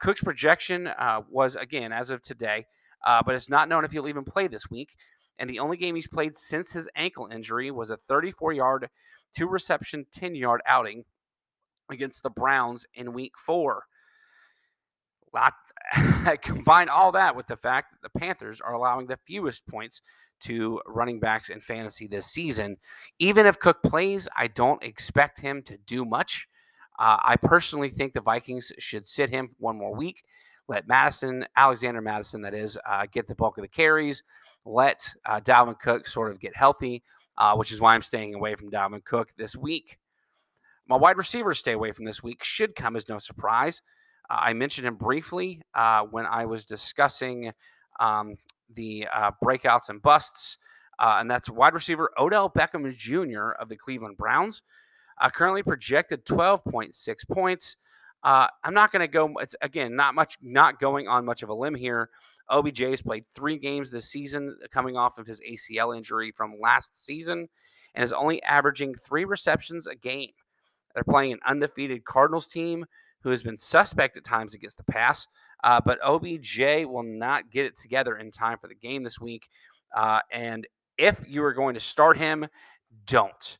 Cook's 0.00 0.22
projection 0.22 0.88
was, 1.28 1.56
again, 1.56 1.92
as 1.92 2.12
of 2.12 2.22
today, 2.22 2.64
but 3.04 3.34
it's 3.34 3.50
not 3.50 3.68
known 3.68 3.84
if 3.84 3.90
he'll 3.90 4.06
even 4.06 4.22
play 4.22 4.46
this 4.46 4.70
week. 4.70 4.94
And 5.38 5.50
the 5.50 5.58
only 5.58 5.76
game 5.76 5.94
he's 5.94 6.08
played 6.08 6.36
since 6.36 6.72
his 6.72 6.88
ankle 6.94 7.28
injury 7.32 7.70
was 7.70 7.90
a 7.90 7.96
34 7.96 8.52
yard, 8.52 8.88
two 9.36 9.48
reception, 9.48 10.06
10 10.12 10.34
yard 10.34 10.60
outing 10.66 11.04
against 11.90 12.22
the 12.22 12.30
Browns 12.30 12.86
in 12.94 13.12
week 13.12 13.32
four. 13.38 13.84
Lot, 15.34 15.54
combine 16.42 16.88
all 16.88 17.12
that 17.12 17.34
with 17.34 17.46
the 17.46 17.56
fact 17.56 17.92
that 17.92 18.02
the 18.02 18.18
Panthers 18.18 18.60
are 18.60 18.74
allowing 18.74 19.06
the 19.06 19.18
fewest 19.26 19.66
points 19.66 20.00
to 20.40 20.80
running 20.86 21.18
backs 21.18 21.48
in 21.48 21.60
fantasy 21.60 22.06
this 22.06 22.26
season. 22.26 22.76
Even 23.18 23.46
if 23.46 23.58
Cook 23.58 23.82
plays, 23.82 24.28
I 24.36 24.46
don't 24.46 24.82
expect 24.82 25.40
him 25.40 25.62
to 25.62 25.76
do 25.78 26.04
much. 26.04 26.48
Uh, 26.98 27.18
I 27.24 27.36
personally 27.36 27.90
think 27.90 28.12
the 28.12 28.20
Vikings 28.20 28.72
should 28.78 29.06
sit 29.06 29.30
him 29.30 29.48
one 29.58 29.76
more 29.76 29.94
week. 29.94 30.22
Let 30.68 30.86
Mattison, 30.86 31.44
Alexander 31.56 32.00
Mattison, 32.00 32.42
that 32.42 32.54
is, 32.54 32.78
uh, 32.86 33.06
get 33.10 33.26
the 33.26 33.34
bulk 33.34 33.58
of 33.58 33.62
the 33.62 33.68
carries. 33.68 34.22
Let 34.64 35.14
uh, 35.26 35.40
Dalvin 35.40 35.78
Cook 35.78 36.06
sort 36.06 36.30
of 36.30 36.40
get 36.40 36.56
healthy, 36.56 37.02
uh, 37.36 37.54
which 37.56 37.72
is 37.72 37.80
why 37.80 37.94
I'm 37.94 38.02
staying 38.02 38.34
away 38.34 38.54
from 38.54 38.70
Dalvin 38.70 39.04
Cook 39.04 39.30
this 39.36 39.56
week. 39.56 39.98
My 40.86 40.96
wide 40.96 41.16
receivers 41.16 41.58
stay 41.58 41.72
away 41.72 41.92
from 41.92 42.04
this 42.04 42.22
week 42.22 42.44
should 42.44 42.74
come 42.74 42.96
as 42.96 43.08
no 43.08 43.18
surprise. 43.18 43.82
Uh, 44.28 44.38
I 44.40 44.52
mentioned 44.52 44.86
him 44.86 44.96
briefly 44.96 45.62
uh, 45.74 46.04
when 46.10 46.26
I 46.26 46.46
was 46.46 46.64
discussing 46.64 47.52
um, 48.00 48.36
the 48.74 49.08
uh, 49.12 49.32
breakouts 49.42 49.88
and 49.88 50.02
busts, 50.02 50.58
uh, 50.98 51.16
and 51.18 51.30
that's 51.30 51.50
wide 51.50 51.74
receiver 51.74 52.10
Odell 52.18 52.50
Beckham 52.50 52.90
Jr. 52.94 53.50
of 53.50 53.68
the 53.68 53.76
Cleveland 53.76 54.16
Browns. 54.16 54.62
Currently 55.32 55.62
projected 55.62 56.26
12.6 56.26 57.28
points. 57.30 57.76
I'm 58.24 58.74
not 58.74 58.90
going 58.90 59.00
to 59.00 59.08
go. 59.08 59.32
It's 59.40 59.54
again 59.62 59.94
not 59.94 60.14
much, 60.14 60.38
not 60.42 60.80
going 60.80 61.06
on 61.06 61.24
much 61.24 61.42
of 61.42 61.50
a 61.50 61.54
limb 61.54 61.74
here. 61.74 62.10
OBJ 62.50 62.80
has 62.80 63.02
played 63.02 63.26
three 63.26 63.58
games 63.58 63.90
this 63.90 64.10
season, 64.10 64.56
coming 64.70 64.96
off 64.96 65.18
of 65.18 65.26
his 65.26 65.40
ACL 65.40 65.96
injury 65.96 66.30
from 66.30 66.60
last 66.60 67.02
season, 67.02 67.48
and 67.94 68.04
is 68.04 68.12
only 68.12 68.42
averaging 68.42 68.94
three 68.94 69.24
receptions 69.24 69.86
a 69.86 69.94
game. 69.94 70.30
They're 70.94 71.04
playing 71.04 71.32
an 71.32 71.40
undefeated 71.46 72.04
Cardinals 72.04 72.46
team 72.46 72.84
who 73.22 73.30
has 73.30 73.42
been 73.42 73.56
suspect 73.56 74.16
at 74.16 74.24
times 74.24 74.54
against 74.54 74.76
the 74.76 74.84
pass. 74.84 75.26
Uh, 75.64 75.80
but 75.84 75.98
OBJ 76.04 76.84
will 76.86 77.02
not 77.02 77.50
get 77.50 77.64
it 77.64 77.76
together 77.76 78.18
in 78.18 78.30
time 78.30 78.58
for 78.58 78.68
the 78.68 78.74
game 78.74 79.02
this 79.02 79.18
week. 79.18 79.48
Uh, 79.96 80.20
and 80.30 80.66
if 80.98 81.18
you 81.26 81.42
are 81.42 81.54
going 81.54 81.74
to 81.74 81.80
start 81.80 82.18
him, 82.18 82.46
don't. 83.06 83.58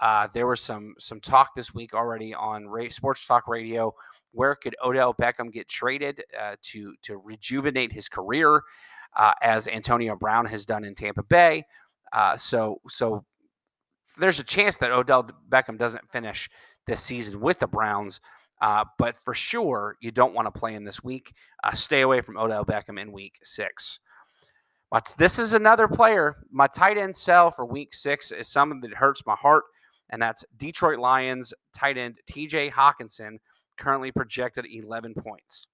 Uh, 0.00 0.28
there 0.34 0.46
was 0.46 0.60
some 0.60 0.94
some 0.98 1.20
talk 1.20 1.54
this 1.54 1.72
week 1.72 1.94
already 1.94 2.34
on 2.34 2.68
Sports 2.90 3.26
Talk 3.26 3.48
Radio. 3.48 3.94
Where 4.36 4.54
could 4.54 4.76
Odell 4.84 5.14
Beckham 5.14 5.50
get 5.52 5.68
traded 5.68 6.22
uh, 6.38 6.56
to 6.62 6.94
to 7.02 7.16
rejuvenate 7.16 7.92
his 7.92 8.08
career, 8.08 8.62
uh, 9.16 9.32
as 9.42 9.66
Antonio 9.66 10.14
Brown 10.14 10.46
has 10.46 10.66
done 10.66 10.84
in 10.84 10.94
Tampa 10.94 11.22
Bay? 11.22 11.64
Uh, 12.12 12.36
so 12.36 12.80
so 12.88 13.24
there's 14.18 14.38
a 14.38 14.44
chance 14.44 14.76
that 14.78 14.92
Odell 14.92 15.28
Beckham 15.48 15.78
doesn't 15.78 16.10
finish 16.12 16.48
this 16.86 17.02
season 17.02 17.40
with 17.40 17.58
the 17.58 17.66
Browns. 17.66 18.20
Uh, 18.60 18.84
but 18.98 19.16
for 19.16 19.34
sure, 19.34 19.96
you 20.00 20.10
don't 20.10 20.34
want 20.34 20.52
to 20.52 20.58
play 20.58 20.72
him 20.72 20.84
this 20.84 21.04
week. 21.04 21.32
Uh, 21.62 21.72
stay 21.72 22.00
away 22.02 22.20
from 22.20 22.38
Odell 22.38 22.64
Beckham 22.64 23.00
in 23.00 23.12
week 23.12 23.34
six. 23.42 24.00
But 24.90 25.12
this 25.18 25.38
is 25.38 25.52
another 25.52 25.88
player. 25.88 26.36
My 26.50 26.66
tight 26.66 26.96
end 26.96 27.16
sell 27.16 27.50
for 27.50 27.66
week 27.66 27.92
six 27.92 28.32
is 28.32 28.48
something 28.48 28.80
that 28.80 28.94
hurts 28.94 29.22
my 29.26 29.34
heart, 29.34 29.64
and 30.10 30.22
that's 30.22 30.44
Detroit 30.56 30.98
Lions 30.98 31.52
tight 31.74 31.98
end 31.98 32.18
TJ 32.30 32.70
Hockenson, 32.70 33.38
currently 33.76 34.12
projected 34.12 34.66
11 34.70 35.14
points. 35.14 35.68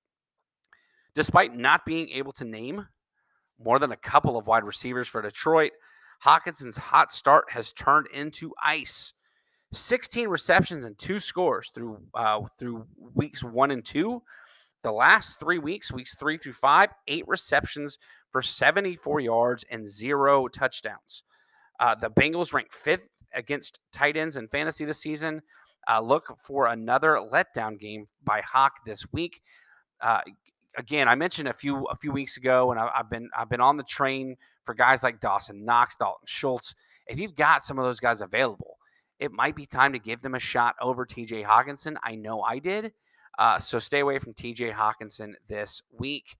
Despite 1.15 1.55
not 1.55 1.85
being 1.85 2.09
able 2.11 2.33
to 2.33 2.45
name 2.45 2.87
more 3.63 3.79
than 3.79 3.93
a 3.93 3.97
couple 3.97 4.37
of 4.37 4.47
wide 4.47 4.65
receivers 4.65 5.09
for 5.09 5.23
Detroit, 5.23 5.73
Hockenson's 6.25 6.77
hot 6.77 7.13
start 7.13 7.51
has 7.51 7.73
turned 7.73 8.07
into 8.13 8.53
ice. 8.63 9.15
16 9.73 10.29
receptions 10.29 10.85
and 10.85 10.99
two 10.99 11.19
scores 11.19 11.71
through 11.71 11.99
uh, 12.15 12.41
through 12.59 12.87
weeks 13.15 13.43
one 13.43 13.71
and 13.71 13.85
two. 13.85 14.23
The 14.83 14.93
last 14.93 15.39
three 15.39 15.59
weeks, 15.59 15.93
weeks 15.93 16.17
three 16.17 16.37
through 16.37 16.53
five, 16.55 16.91
eight 17.09 17.25
receptions 17.27 17.99
for 18.31 18.43
74 18.43 19.21
yards 19.21 19.65
and 19.71 19.89
zero 19.89 20.49
touchdowns. 20.49 21.25
Uh, 21.81 21.95
the 21.95 22.11
Bengals 22.11 22.53
rank 22.53 22.73
fifth 22.73 23.09
against 23.35 23.79
tight 23.93 24.17
ends 24.17 24.37
in 24.37 24.49
fantasy 24.49 24.85
this 24.85 25.01
season. 25.01 25.41
Uh, 25.89 26.01
look 26.01 26.37
for 26.39 26.67
another 26.67 27.21
letdown 27.33 27.79
game 27.79 28.07
by 28.25 28.41
Hawk 28.41 28.85
this 28.85 29.05
week. 29.13 29.43
Uh, 30.01 30.21
again, 30.77 31.09
I 31.09 31.15
mentioned 31.15 31.49
a 31.49 31.53
few 31.53 31.85
a 31.87 31.97
few 31.97 32.13
weeks 32.13 32.37
ago, 32.37 32.71
and 32.71 32.81
I, 32.81 32.91
have 32.95 33.11
been 33.11 33.31
I've 33.37 33.49
been 33.49 33.61
on 33.61 33.77
the 33.77 33.83
train 33.83 34.37
for 34.65 34.75
guys 34.75 35.03
like 35.03 35.21
Dawson 35.21 35.65
Knox, 35.65 35.97
Dalton 35.97 36.27
Schultz. 36.27 36.75
If 37.07 37.21
you've 37.21 37.35
got 37.35 37.65
some 37.65 37.79
of 37.79 37.85
those 37.85 38.01
guys 38.01 38.21
available, 38.21 38.79
it 39.19 39.33
might 39.33 39.57
be 39.57 39.67
time 39.67 39.93
to 39.93 39.99
give 39.99 40.21
them 40.21 40.35
a 40.35 40.41
shot 40.41 40.77
over 40.81 41.05
TJ 41.05 41.45
Hockenson. 41.45 41.97
I 42.03 42.15
know 42.15 42.43
I 42.43 42.59
did. 42.59 42.93
Uh, 43.39 43.59
so 43.59 43.79
stay 43.79 44.01
away 44.01 44.19
from 44.19 44.35
TJ 44.35 44.73
Hockenson 44.73 45.35
this 45.49 45.83
week. 45.99 46.37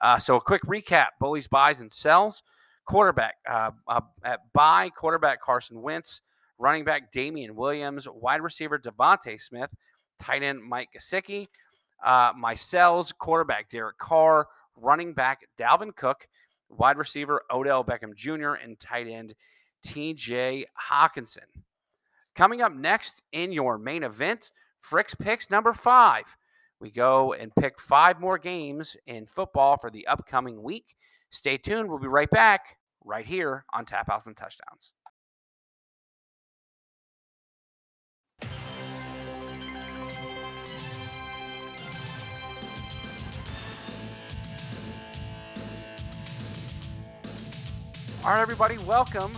Uh, 0.00 0.18
so 0.18 0.36
a 0.36 0.40
quick 0.40 0.62
recap: 0.62 1.08
bullies, 1.18 1.48
buys, 1.48 1.80
and 1.80 1.92
sells. 1.92 2.42
Quarterback 2.86 3.36
uh, 3.48 3.70
uh 3.86 4.00
at 4.24 4.40
buy 4.52 4.88
quarterback 4.88 5.40
Carson 5.40 5.80
Wentz, 5.80 6.22
running 6.60 6.84
back 6.84 7.10
Damien 7.10 7.56
Williams, 7.56 8.06
wide 8.08 8.42
receiver 8.42 8.78
DeVonta 8.78 9.40
Smith, 9.40 9.74
tight 10.20 10.42
end 10.42 10.62
Mike 10.62 10.90
Gesicki. 10.96 11.48
Uh, 12.04 12.32
my 12.36 12.54
sells 12.54 13.12
quarterback 13.12 13.68
Derek 13.68 13.98
Carr, 13.98 14.46
running 14.76 15.12
back 15.12 15.40
Dalvin 15.58 15.94
Cook, 15.96 16.28
wide 16.68 16.98
receiver 16.98 17.42
Odell 17.50 17.84
Beckham 17.84 18.14
Jr., 18.14 18.52
and 18.62 18.78
tight 18.78 19.08
end 19.08 19.34
TJ 19.84 20.64
Hockenson. 20.90 21.38
Coming 22.36 22.62
up 22.62 22.72
next 22.72 23.22
in 23.32 23.52
your 23.52 23.78
main 23.78 24.02
event, 24.04 24.52
Frick's 24.78 25.14
Picks 25.14 25.50
number 25.50 25.72
five. 25.72 26.36
We 26.78 26.90
go 26.90 27.32
and 27.34 27.54
pick 27.56 27.78
five 27.78 28.20
more 28.20 28.38
games 28.38 28.96
in 29.06 29.26
football 29.26 29.76
for 29.76 29.90
the 29.90 30.06
upcoming 30.06 30.62
week. 30.62 30.94
Stay 31.30 31.58
tuned. 31.58 31.88
We'll 31.88 31.98
be 31.98 32.06
right 32.06 32.30
back 32.30 32.78
right 33.04 33.26
here 33.26 33.64
on 33.74 33.84
Tap 33.84 34.08
Outs 34.10 34.26
and 34.26 34.36
Touchdowns. 34.36 34.92
All 48.22 48.32
right, 48.32 48.42
everybody, 48.42 48.76
welcome 48.76 49.32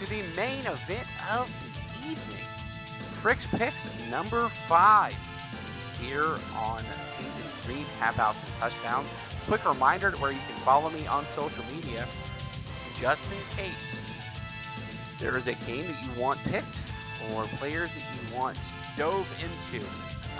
to 0.00 0.08
the 0.08 0.22
main 0.34 0.60
event 0.60 1.06
of 1.30 1.46
the 2.02 2.08
evening. 2.08 2.42
Frick's 3.20 3.46
Picks 3.46 3.86
number 4.10 4.48
five 4.48 5.14
here 6.00 6.24
on 6.56 6.82
season 7.04 7.44
three, 7.60 7.84
Tap 7.98 8.18
Outs 8.18 8.42
and 8.42 8.52
Touchdowns. 8.60 9.06
Quick 9.46 9.62
reminder 9.66 10.12
where 10.12 10.32
you 10.32 10.38
can 10.48 10.56
follow 10.62 10.88
me 10.88 11.06
on 11.06 11.26
social 11.26 11.62
media, 11.70 12.06
just 12.98 13.22
in 13.30 13.62
case 13.62 14.00
there 15.20 15.36
is 15.36 15.46
a 15.46 15.54
game 15.66 15.84
that 15.86 16.02
you 16.02 16.22
want 16.22 16.42
picked 16.44 16.84
or 17.34 17.44
players 17.58 17.92
that 17.92 18.00
you 18.00 18.34
want 18.34 18.72
dove 18.96 19.30
into 19.42 19.84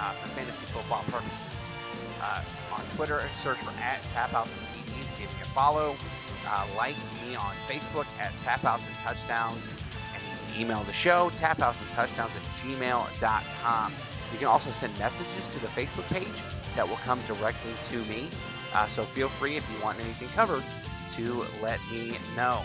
uh, 0.00 0.12
for 0.12 0.28
fantasy 0.28 0.64
football 0.72 1.04
purposes. 1.09 1.61
Uh, 2.22 2.42
on 2.72 2.81
Twitter, 2.96 3.20
search 3.35 3.59
for 3.59 3.78
at 3.83 4.02
Tap 4.14 4.33
Outs 4.33 4.50
and 4.59 4.87
TDs. 4.87 5.18
Give 5.20 5.28
me 5.35 5.42
a 5.42 5.44
follow. 5.44 5.94
Uh, 6.46 6.66
like 6.77 6.96
me 7.27 7.35
on 7.35 7.55
Facebook 7.66 8.07
at 8.20 8.33
Tap 8.42 8.64
Outs 8.64 8.87
and 8.87 8.96
Touchdowns. 8.96 9.68
And 10.14 10.61
email 10.61 10.83
the 10.85 10.92
show, 10.92 11.31
tapouts 11.37 11.81
and 11.81 11.88
touchdowns 11.90 12.35
at 12.37 12.42
gmail.com. 12.61 13.92
You 14.33 14.38
can 14.38 14.48
also 14.48 14.70
send 14.70 14.98
messages 14.98 15.48
to 15.48 15.59
the 15.61 15.68
Facebook 15.68 16.09
page 16.12 16.42
that 16.74 16.88
will 16.88 16.96
come 16.96 17.20
directly 17.27 17.72
to 17.85 17.98
me. 18.11 18.29
Uh, 18.74 18.87
so 18.87 19.03
feel 19.03 19.29
free 19.29 19.57
if 19.57 19.68
you 19.72 19.83
want 19.83 19.98
anything 20.01 20.29
covered 20.29 20.62
to 21.12 21.44
let 21.62 21.81
me 21.90 22.16
know. 22.37 22.62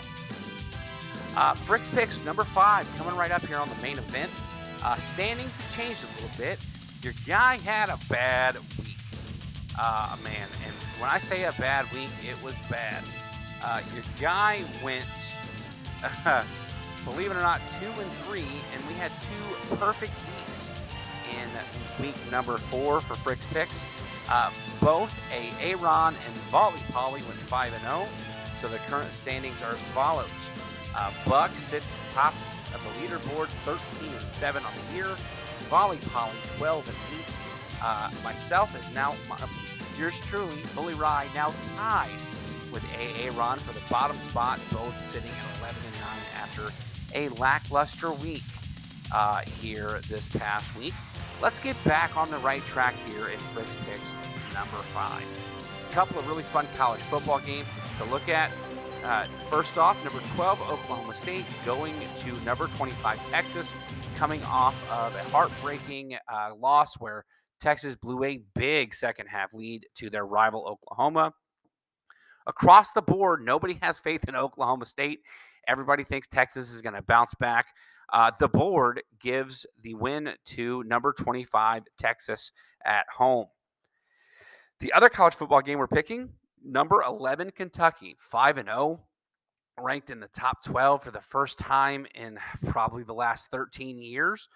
Uh, 1.36 1.54
Frick's 1.54 1.88
Picks 1.88 2.22
number 2.24 2.44
five 2.44 2.90
coming 2.96 3.16
right 3.16 3.30
up 3.30 3.44
here 3.44 3.56
on 3.56 3.68
the 3.68 3.76
main 3.76 3.98
event. 3.98 4.30
Uh, 4.84 4.96
standings 4.96 5.56
have 5.56 5.76
changed 5.76 6.04
a 6.04 6.22
little 6.22 6.36
bit. 6.38 6.58
Your 7.02 7.14
guy 7.26 7.56
had 7.56 7.88
a 7.88 7.98
bad 8.08 8.56
week, 8.78 8.96
uh, 9.80 10.16
man. 10.22 10.48
And 10.64 10.74
when 11.00 11.10
I 11.10 11.18
say 11.18 11.44
a 11.44 11.52
bad 11.52 11.90
week, 11.92 12.10
it 12.22 12.40
was 12.42 12.54
bad. 12.70 13.02
Uh, 13.64 13.80
your 13.94 14.04
guy 14.20 14.62
went, 14.82 15.34
believe 17.06 17.30
it 17.30 17.36
or 17.36 17.40
not, 17.40 17.62
two 17.80 17.86
and 17.86 18.10
three, 18.24 18.44
and 18.74 18.86
we 18.86 18.92
had 18.94 19.10
two 19.22 19.76
perfect 19.76 20.12
weeks 20.36 20.68
in 21.30 22.04
week 22.04 22.14
number 22.30 22.58
four 22.58 23.00
for 23.00 23.14
Frick's 23.14 23.46
Picks. 23.46 23.82
Uh, 24.28 24.50
both 24.82 25.14
a 25.32 25.50
Aaron 25.64 26.14
and 26.14 26.34
Volley 26.50 26.80
Polly 26.90 27.22
went 27.22 27.40
five 27.40 27.72
and 27.72 27.82
zero, 27.82 28.06
so 28.60 28.68
the 28.68 28.76
current 28.90 29.10
standings 29.12 29.62
are 29.62 29.72
as 29.72 29.82
follows: 29.94 30.50
uh, 30.94 31.10
Buck 31.26 31.50
sits 31.52 31.90
top 32.12 32.34
of 32.74 32.84
the 32.84 33.06
leaderboard, 33.06 33.46
13 33.64 34.12
and 34.12 34.28
seven 34.28 34.62
on 34.62 34.72
the 34.74 34.96
year. 34.96 35.16
Volley 35.70 35.98
Polly 36.12 36.36
12 36.58 36.86
and 36.86 37.18
eight. 37.18 37.36
Uh, 37.82 38.10
myself 38.22 38.78
is 38.78 38.94
now 38.94 39.14
my, 39.26 39.38
yours 39.98 40.20
truly, 40.20 40.58
Bully 40.74 40.94
Ry, 40.94 41.26
now 41.34 41.52
tied 41.76 42.10
with 42.74 42.84
AA 42.92 43.36
Ron 43.38 43.58
for 43.58 43.72
the 43.72 43.80
bottom 43.88 44.16
spot, 44.18 44.58
both 44.72 45.00
sitting 45.00 45.30
at 45.30 45.60
11 45.60 45.76
and 45.86 45.94
9 45.94 46.08
after 46.36 46.72
a 47.14 47.28
lackluster 47.40 48.10
week 48.10 48.42
uh, 49.12 49.42
here 49.60 50.00
this 50.08 50.28
past 50.28 50.76
week. 50.76 50.92
Let's 51.40 51.60
get 51.60 51.82
back 51.84 52.16
on 52.16 52.30
the 52.30 52.38
right 52.38 52.62
track 52.66 52.94
here 53.06 53.28
in 53.28 53.38
Frick's 53.38 53.76
Picks 53.88 54.12
number 54.52 54.76
five. 54.92 55.22
A 55.88 55.92
couple 55.94 56.18
of 56.18 56.28
really 56.28 56.42
fun 56.42 56.66
college 56.76 57.00
football 57.02 57.38
games 57.38 57.68
to 57.98 58.04
look 58.06 58.28
at. 58.28 58.50
Uh, 59.04 59.26
first 59.48 59.78
off, 59.78 60.02
number 60.04 60.26
12, 60.28 60.60
Oklahoma 60.62 61.14
State, 61.14 61.44
going 61.64 61.94
to 62.20 62.32
number 62.44 62.66
25, 62.66 63.30
Texas, 63.30 63.74
coming 64.16 64.42
off 64.44 64.74
of 64.90 65.14
a 65.14 65.22
heartbreaking 65.30 66.16
uh, 66.32 66.54
loss 66.58 66.94
where 66.98 67.24
Texas 67.60 67.94
blew 67.96 68.24
a 68.24 68.40
big 68.54 68.94
second 68.94 69.26
half 69.26 69.52
lead 69.54 69.86
to 69.94 70.10
their 70.10 70.26
rival 70.26 70.66
Oklahoma 70.66 71.32
across 72.46 72.92
the 72.92 73.02
board, 73.02 73.42
nobody 73.42 73.78
has 73.82 73.98
faith 73.98 74.28
in 74.28 74.36
Oklahoma 74.36 74.86
State. 74.86 75.20
Everybody 75.66 76.04
thinks 76.04 76.28
Texas 76.28 76.72
is 76.72 76.82
going 76.82 76.94
to 76.94 77.02
bounce 77.02 77.34
back. 77.34 77.66
Uh, 78.12 78.30
the 78.38 78.48
board 78.48 79.02
gives 79.18 79.66
the 79.82 79.94
win 79.94 80.30
to 80.44 80.82
number 80.84 81.12
25, 81.12 81.84
Texas 81.98 82.52
at 82.84 83.06
home. 83.10 83.46
The 84.80 84.92
other 84.92 85.08
college 85.08 85.34
football 85.34 85.62
game 85.62 85.78
we're 85.78 85.86
picking, 85.86 86.30
number 86.62 87.02
11, 87.02 87.52
Kentucky, 87.52 88.14
5 88.18 88.58
and 88.58 88.68
0, 88.68 89.00
ranked 89.80 90.10
in 90.10 90.20
the 90.20 90.28
top 90.28 90.62
12 90.64 91.02
for 91.02 91.10
the 91.10 91.20
first 91.20 91.58
time 91.58 92.06
in 92.14 92.38
probably 92.68 93.02
the 93.02 93.14
last 93.14 93.50
13 93.50 93.98
years. 93.98 94.48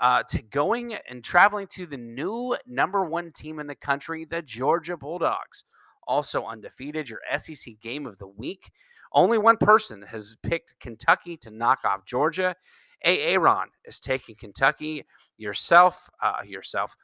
Uh, 0.00 0.22
to 0.30 0.40
going 0.42 0.94
and 1.08 1.24
traveling 1.24 1.66
to 1.66 1.84
the 1.84 1.96
new 1.96 2.56
number 2.68 3.04
one 3.04 3.32
team 3.32 3.58
in 3.58 3.66
the 3.66 3.74
country, 3.74 4.24
the 4.24 4.40
Georgia 4.42 4.96
Bulldogs 4.96 5.64
also 6.08 6.44
undefeated. 6.44 7.08
Your 7.08 7.20
SEC 7.36 7.78
game 7.80 8.06
of 8.06 8.18
the 8.18 8.26
week. 8.26 8.72
Only 9.12 9.38
one 9.38 9.56
person 9.56 10.02
has 10.02 10.36
picked 10.42 10.74
Kentucky 10.80 11.36
to 11.38 11.50
knock 11.50 11.80
off 11.84 12.04
Georgia. 12.04 12.56
Aaron 13.04 13.68
is 13.84 14.00
taking 14.00 14.34
Kentucky. 14.34 15.04
Yourself, 15.36 16.10
uh, 16.20 16.42
yourself, 16.44 16.96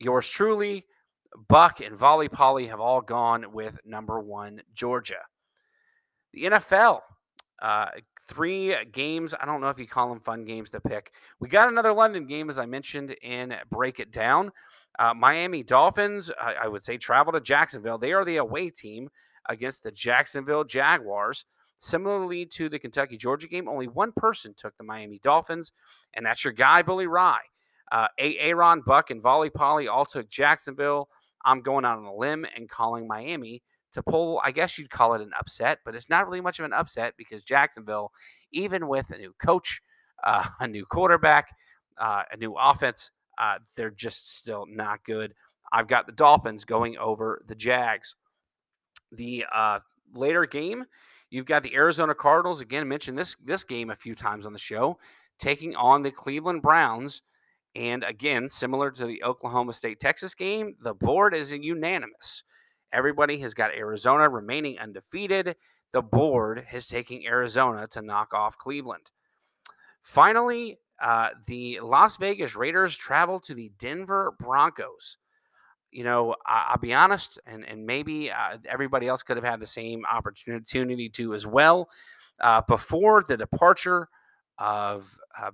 yours 0.00 0.28
truly, 0.28 0.84
Buck 1.48 1.80
and 1.80 1.96
Volley 1.96 2.28
Polly 2.28 2.66
have 2.66 2.80
all 2.80 3.00
gone 3.00 3.52
with 3.52 3.78
number 3.84 4.20
one 4.20 4.60
Georgia. 4.74 5.20
The 6.32 6.44
NFL, 6.44 7.00
uh, 7.60 7.88
three 8.22 8.74
games. 8.90 9.34
I 9.40 9.46
don't 9.46 9.60
know 9.60 9.68
if 9.68 9.78
you 9.78 9.86
call 9.86 10.08
them 10.08 10.20
fun 10.20 10.44
games 10.44 10.70
to 10.70 10.80
pick. 10.80 11.12
We 11.40 11.48
got 11.48 11.68
another 11.68 11.92
London 11.92 12.26
game, 12.26 12.50
as 12.50 12.58
I 12.58 12.66
mentioned 12.66 13.14
in 13.22 13.54
Break 13.70 14.00
It 14.00 14.10
Down. 14.10 14.50
Uh, 14.98 15.14
Miami 15.14 15.62
Dolphins, 15.62 16.30
I, 16.40 16.54
I, 16.64 16.68
would 16.68 16.82
say, 16.82 16.96
travel 16.96 17.32
to 17.32 17.40
Jacksonville. 17.40 17.98
They 17.98 18.12
are 18.12 18.24
the 18.24 18.36
away 18.36 18.70
team 18.70 19.08
against 19.48 19.82
the 19.82 19.90
Jacksonville 19.90 20.64
Jaguars. 20.64 21.44
Similarly 21.76 22.46
to 22.46 22.68
the 22.68 22.78
Kentucky 22.78 23.16
Georgia 23.16 23.48
game, 23.48 23.68
only 23.68 23.88
one 23.88 24.12
person 24.12 24.54
took 24.56 24.76
the 24.76 24.84
Miami 24.84 25.18
Dolphins, 25.18 25.72
and 26.14 26.24
that's 26.24 26.44
your 26.44 26.52
guy, 26.52 26.82
Billy 26.82 27.06
Rye. 27.06 27.40
Uh, 27.90 28.08
Aaron 28.18 28.82
Buck 28.86 29.10
and 29.10 29.20
Volley 29.20 29.50
Polly 29.50 29.88
all 29.88 30.04
took 30.04 30.28
Jacksonville. 30.28 31.08
I'm 31.44 31.60
going 31.60 31.84
out 31.84 31.98
on 31.98 32.04
a 32.04 32.14
limb 32.14 32.46
and 32.54 32.68
calling 32.68 33.08
Miami 33.08 33.62
to 33.92 34.02
pull, 34.02 34.40
I 34.44 34.52
guess 34.52 34.78
you'd 34.78 34.90
call 34.90 35.14
it 35.14 35.20
an 35.20 35.32
upset, 35.38 35.80
but 35.84 35.94
it's 35.94 36.08
not 36.08 36.26
really 36.26 36.40
much 36.40 36.58
of 36.58 36.64
an 36.64 36.72
upset 36.72 37.14
because 37.16 37.44
Jacksonville, 37.44 38.12
even 38.50 38.88
with 38.88 39.10
a 39.10 39.18
new 39.18 39.34
coach, 39.44 39.82
uh, 40.24 40.46
a 40.60 40.66
new 40.66 40.86
quarterback, 40.86 41.48
uh, 41.98 42.22
a 42.32 42.36
new 42.36 42.54
offense, 42.54 43.10
uh, 43.42 43.58
they're 43.76 43.90
just 43.90 44.36
still 44.36 44.66
not 44.68 45.04
good. 45.04 45.34
I've 45.72 45.88
got 45.88 46.06
the 46.06 46.12
Dolphins 46.12 46.64
going 46.64 46.96
over 46.96 47.42
the 47.48 47.56
Jags. 47.56 48.14
The 49.10 49.44
uh, 49.52 49.80
later 50.14 50.46
game, 50.46 50.84
you've 51.28 51.46
got 51.46 51.64
the 51.64 51.74
Arizona 51.74 52.14
Cardinals. 52.14 52.60
Again, 52.60 52.86
mentioned 52.86 53.18
this 53.18 53.36
this 53.44 53.64
game 53.64 53.90
a 53.90 53.96
few 53.96 54.14
times 54.14 54.46
on 54.46 54.52
the 54.52 54.60
show, 54.60 54.96
taking 55.40 55.74
on 55.74 56.02
the 56.02 56.12
Cleveland 56.12 56.62
Browns. 56.62 57.22
And 57.74 58.04
again, 58.04 58.48
similar 58.48 58.92
to 58.92 59.06
the 59.06 59.24
Oklahoma 59.24 59.72
State 59.72 59.98
Texas 59.98 60.36
game, 60.36 60.76
the 60.80 60.94
board 60.94 61.34
is 61.34 61.52
unanimous. 61.52 62.44
Everybody 62.92 63.38
has 63.38 63.54
got 63.54 63.74
Arizona 63.74 64.28
remaining 64.28 64.78
undefeated. 64.78 65.56
The 65.92 66.02
board 66.02 66.64
is 66.72 66.86
taking 66.86 67.26
Arizona 67.26 67.88
to 67.88 68.02
knock 68.02 68.34
off 68.34 68.56
Cleveland. 68.56 69.10
Finally, 70.02 70.78
uh, 71.02 71.30
the 71.46 71.80
Las 71.80 72.16
Vegas 72.16 72.54
Raiders 72.54 72.96
travel 72.96 73.40
to 73.40 73.54
the 73.54 73.72
Denver 73.78 74.34
Broncos. 74.38 75.18
You 75.90 76.04
know, 76.04 76.36
I, 76.46 76.70
will 76.72 76.80
be 76.80 76.94
honest, 76.94 77.38
and 77.44 77.68
and 77.68 77.84
maybe 77.84 78.30
uh, 78.30 78.58
everybody 78.66 79.08
else 79.08 79.22
could 79.22 79.36
have 79.36 79.44
had 79.44 79.60
the 79.60 79.66
same 79.66 80.04
opportunity 80.10 81.08
to 81.10 81.34
as 81.34 81.46
well. 81.46 81.90
Uh, 82.40 82.62
before 82.66 83.22
the 83.22 83.36
departure 83.36 84.08
of 84.58 85.12
uh, 85.38 85.50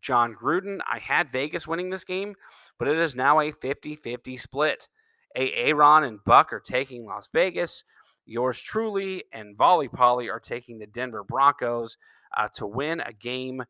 Jon 0.00 0.34
Gruden, 0.34 0.78
I 0.90 0.98
had 0.98 1.30
Vegas 1.30 1.66
winning 1.66 1.90
this 1.90 2.04
game, 2.04 2.34
but 2.78 2.88
it 2.88 2.96
is 2.96 3.14
now 3.14 3.40
a 3.40 3.52
50-50 3.52 4.40
split. 4.40 4.88
A 5.36 5.52
Aaron 5.52 6.04
and 6.04 6.24
Buck 6.24 6.52
are 6.52 6.60
taking 6.60 7.04
Las 7.04 7.28
Vegas. 7.34 7.84
Yours 8.24 8.62
truly 8.62 9.24
and 9.32 9.56
Volley 9.56 9.88
Polly 9.88 10.30
are 10.30 10.40
taking 10.40 10.78
the 10.78 10.86
Denver 10.86 11.24
Broncos 11.24 11.96
uh, 12.36 12.48
to 12.54 12.66
win 12.66 13.00
a 13.00 13.12
game 13.12 13.62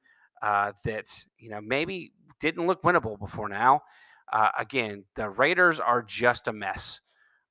uh, 0.42 0.72
that 0.84 1.06
you 1.38 1.50
know 1.50 1.60
maybe 1.60 2.12
didn't 2.40 2.66
look 2.66 2.82
winnable 2.82 3.18
before 3.18 3.48
now. 3.48 3.82
Uh, 4.32 4.50
again, 4.58 5.04
the 5.16 5.28
Raiders 5.30 5.80
are 5.80 6.02
just 6.02 6.48
a 6.48 6.52
mess. 6.52 7.00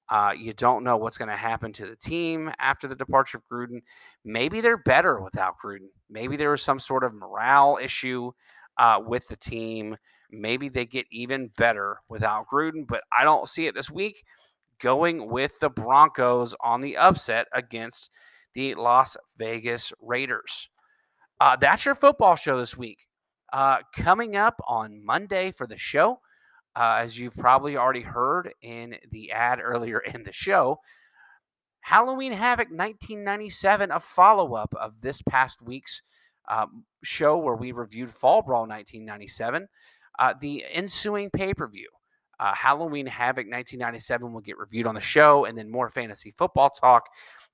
Uh, 0.10 0.34
you 0.38 0.54
don't 0.54 0.84
know 0.84 0.96
what's 0.96 1.18
going 1.18 1.30
to 1.30 1.36
happen 1.36 1.74
to 1.74 1.86
the 1.86 1.96
team 1.96 2.52
after 2.60 2.88
the 2.88 2.96
departure 2.96 3.40
of 3.40 3.44
Gruden. 3.52 3.82
Maybe 4.24 4.62
they're 4.62 4.78
better 4.78 5.20
without 5.20 5.56
Gruden. 5.64 5.88
Maybe 6.10 6.38
there 6.38 6.52
was 6.52 6.62
some 6.62 6.80
sort 6.80 7.04
of 7.04 7.14
morale 7.14 7.78
issue 7.82 8.32
uh, 8.78 9.02
with 9.06 9.28
the 9.28 9.36
team. 9.36 9.98
Maybe 10.32 10.70
they 10.70 10.86
get 10.86 11.08
even 11.12 11.50
better 11.58 11.98
without 12.10 12.46
Gruden, 12.52 12.88
but 12.88 13.02
I 13.18 13.24
don't 13.26 13.48
see 13.50 13.68
it 13.68 13.76
this 13.76 13.92
week. 13.92 14.24
going 14.80 15.30
with 15.30 15.60
the 15.60 15.70
Broncos 15.70 16.56
on 16.62 16.82
the 16.82 16.98
upset 16.98 17.48
against 17.52 18.12
the 18.54 18.76
Las 18.76 19.18
Vegas 19.38 19.94
Raiders. 20.02 20.70
Uh, 21.40 21.56
that's 21.56 21.86
your 21.86 21.96
football 21.96 22.36
show 22.36 22.58
this 22.58 22.78
week. 22.78 23.08
Uh, 23.54 23.80
coming 23.96 24.36
up 24.36 24.60
on 24.68 25.04
Monday 25.06 25.52
for 25.52 25.68
the 25.68 25.78
show, 25.78 26.20
uh, 26.76 26.98
as 27.00 27.20
you've 27.20 27.36
probably 27.38 27.78
already 27.78 28.02
heard 28.02 28.52
in 28.62 28.96
the 29.12 29.32
ad 29.32 29.60
earlier 29.64 30.00
in 30.00 30.24
the 30.24 30.34
show, 30.34 30.78
Halloween 31.82 32.34
Havoc 32.34 32.68
1997, 32.68 33.92
a 33.92 34.00
follow 34.00 34.56
up 34.56 34.74
of 34.76 35.00
this 35.02 35.22
past 35.22 35.62
week's 35.62 36.02
um, 36.50 36.84
show 37.04 37.38
where 37.38 37.56
we 37.56 37.72
reviewed 37.72 38.12
Fall 38.12 38.42
Brawl 38.42 38.62
1997, 38.62 39.68
uh, 40.20 40.34
the 40.40 40.66
ensuing 40.72 41.30
pay 41.30 41.54
per 41.54 41.68
view. 41.68 41.88
Uh, 42.40 42.54
Halloween 42.54 43.08
Havoc 43.08 43.46
1997 43.46 44.32
will 44.32 44.42
get 44.42 44.58
reviewed 44.58 44.86
on 44.86 44.96
the 44.96 45.02
show, 45.02 45.46
and 45.46 45.58
then 45.58 45.72
more 45.72 45.90
fantasy 45.90 46.34
football 46.38 46.70
talk 46.70 47.06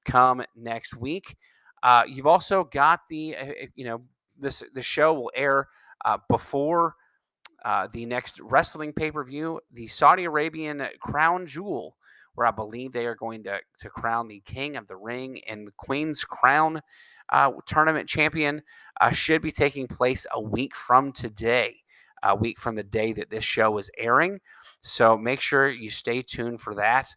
come 0.04 0.44
next 0.56 0.98
week. 0.98 1.38
Uh, 1.84 2.04
you've 2.08 2.28
also 2.28 2.64
got 2.64 3.02
the, 3.10 3.36
uh, 3.36 3.46
uh, 3.46 3.66
you 3.76 3.84
know, 3.84 4.02
this 4.40 4.64
the 4.74 4.82
show 4.82 5.14
will 5.14 5.32
air 5.36 5.68
uh, 6.06 6.18
before 6.30 6.96
uh, 7.66 7.88
the 7.92 8.06
next 8.06 8.40
wrestling 8.40 8.94
pay 8.94 9.12
per 9.12 9.24
view, 9.24 9.60
the 9.72 9.86
Saudi 9.88 10.24
Arabian 10.24 10.88
Crown 11.00 11.46
Jewel, 11.46 11.98
where 12.36 12.48
I 12.48 12.52
believe 12.52 12.94
they 12.94 13.06
are 13.06 13.16
going 13.16 13.44
to 13.44 13.60
to 13.80 13.90
crown 13.90 14.28
the 14.28 14.42
King 14.46 14.78
of 14.78 14.88
the 14.88 14.96
Ring 14.96 15.42
and 15.48 15.68
the 15.68 15.74
Queen's 15.78 16.24
Crown 16.24 16.82
uh, 17.30 17.52
tournament 17.68 18.08
champion. 18.10 18.64
should 19.12 19.42
be 19.42 19.52
taking 19.52 19.88
place 19.88 20.26
a 20.32 20.42
week 20.42 20.76
from 20.76 21.12
today, 21.12 21.76
a 22.24 22.36
week 22.36 22.60
from 22.60 22.76
the 22.76 22.84
day 22.84 23.14
that 23.14 23.30
this 23.30 23.44
show 23.44 23.78
is 23.78 23.92
airing. 23.98 24.40
So 24.82 25.18
make 25.18 25.42
sure 25.42 25.70
you 25.70 25.90
stay 25.90 26.22
tuned 26.22 26.60
for 26.60 26.76
that. 26.76 27.08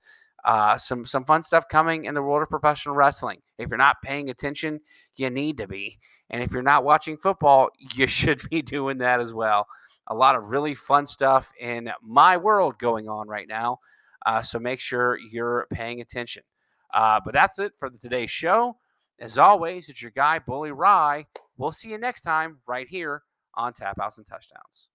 Uh, 0.47 0.79
some 0.79 1.05
some 1.05 1.25
fun 1.25 1.43
stuff 1.43 1.69
coming 1.69 2.05
in 2.05 2.15
the 2.15 2.23
world 2.23 2.41
of 2.41 2.49
professional 2.49 2.95
wrestling. 2.95 3.43
If 3.59 3.69
you're 3.69 3.79
not 3.79 4.01
paying 4.01 4.31
attention, 4.31 4.81
you 5.17 5.29
need 5.29 5.59
to 5.59 5.67
be. 5.67 5.99
And 6.31 6.41
if 6.41 6.53
you're 6.53 6.63
not 6.63 6.85
watching 6.85 7.17
football, 7.17 7.71
you 7.95 8.07
should 8.07 8.49
be 8.49 8.63
doing 8.63 8.99
that 8.99 9.19
as 9.21 9.35
well. 9.35 9.67
A 10.07 10.15
lot 10.15 10.37
of 10.37 10.47
really 10.47 10.77
fun 10.77 11.05
stuff 11.05 11.53
in 11.61 11.91
my 12.01 12.37
world 12.37 12.79
going 12.79 13.09
on 13.09 13.27
right 13.27 13.49
now. 13.49 13.79
Uh, 14.25 14.41
so 14.41 14.61
make 14.61 14.79
sure 14.79 15.19
you're 15.19 15.67
paying 15.73 16.01
attention. 16.01 16.45
Uh, 16.95 17.21
but 17.25 17.35
that's 17.35 17.59
it 17.59 17.73
for 17.77 17.91
today's 17.91 18.31
show. 18.31 18.77
As 19.19 19.39
always, 19.39 19.89
it's 19.89 20.01
your 20.01 20.13
guy, 20.13 20.39
Bully 20.39 20.71
Ry. 20.71 21.27
We'll 21.57 21.73
see 21.73 21.91
you 21.91 21.99
next 21.99 22.21
time 22.21 22.59
right 22.69 22.87
here 22.87 23.23
on 23.55 23.73
Tap 23.73 23.99
Outs 24.01 24.19
and 24.19 24.27
Touchdowns. 24.27 24.91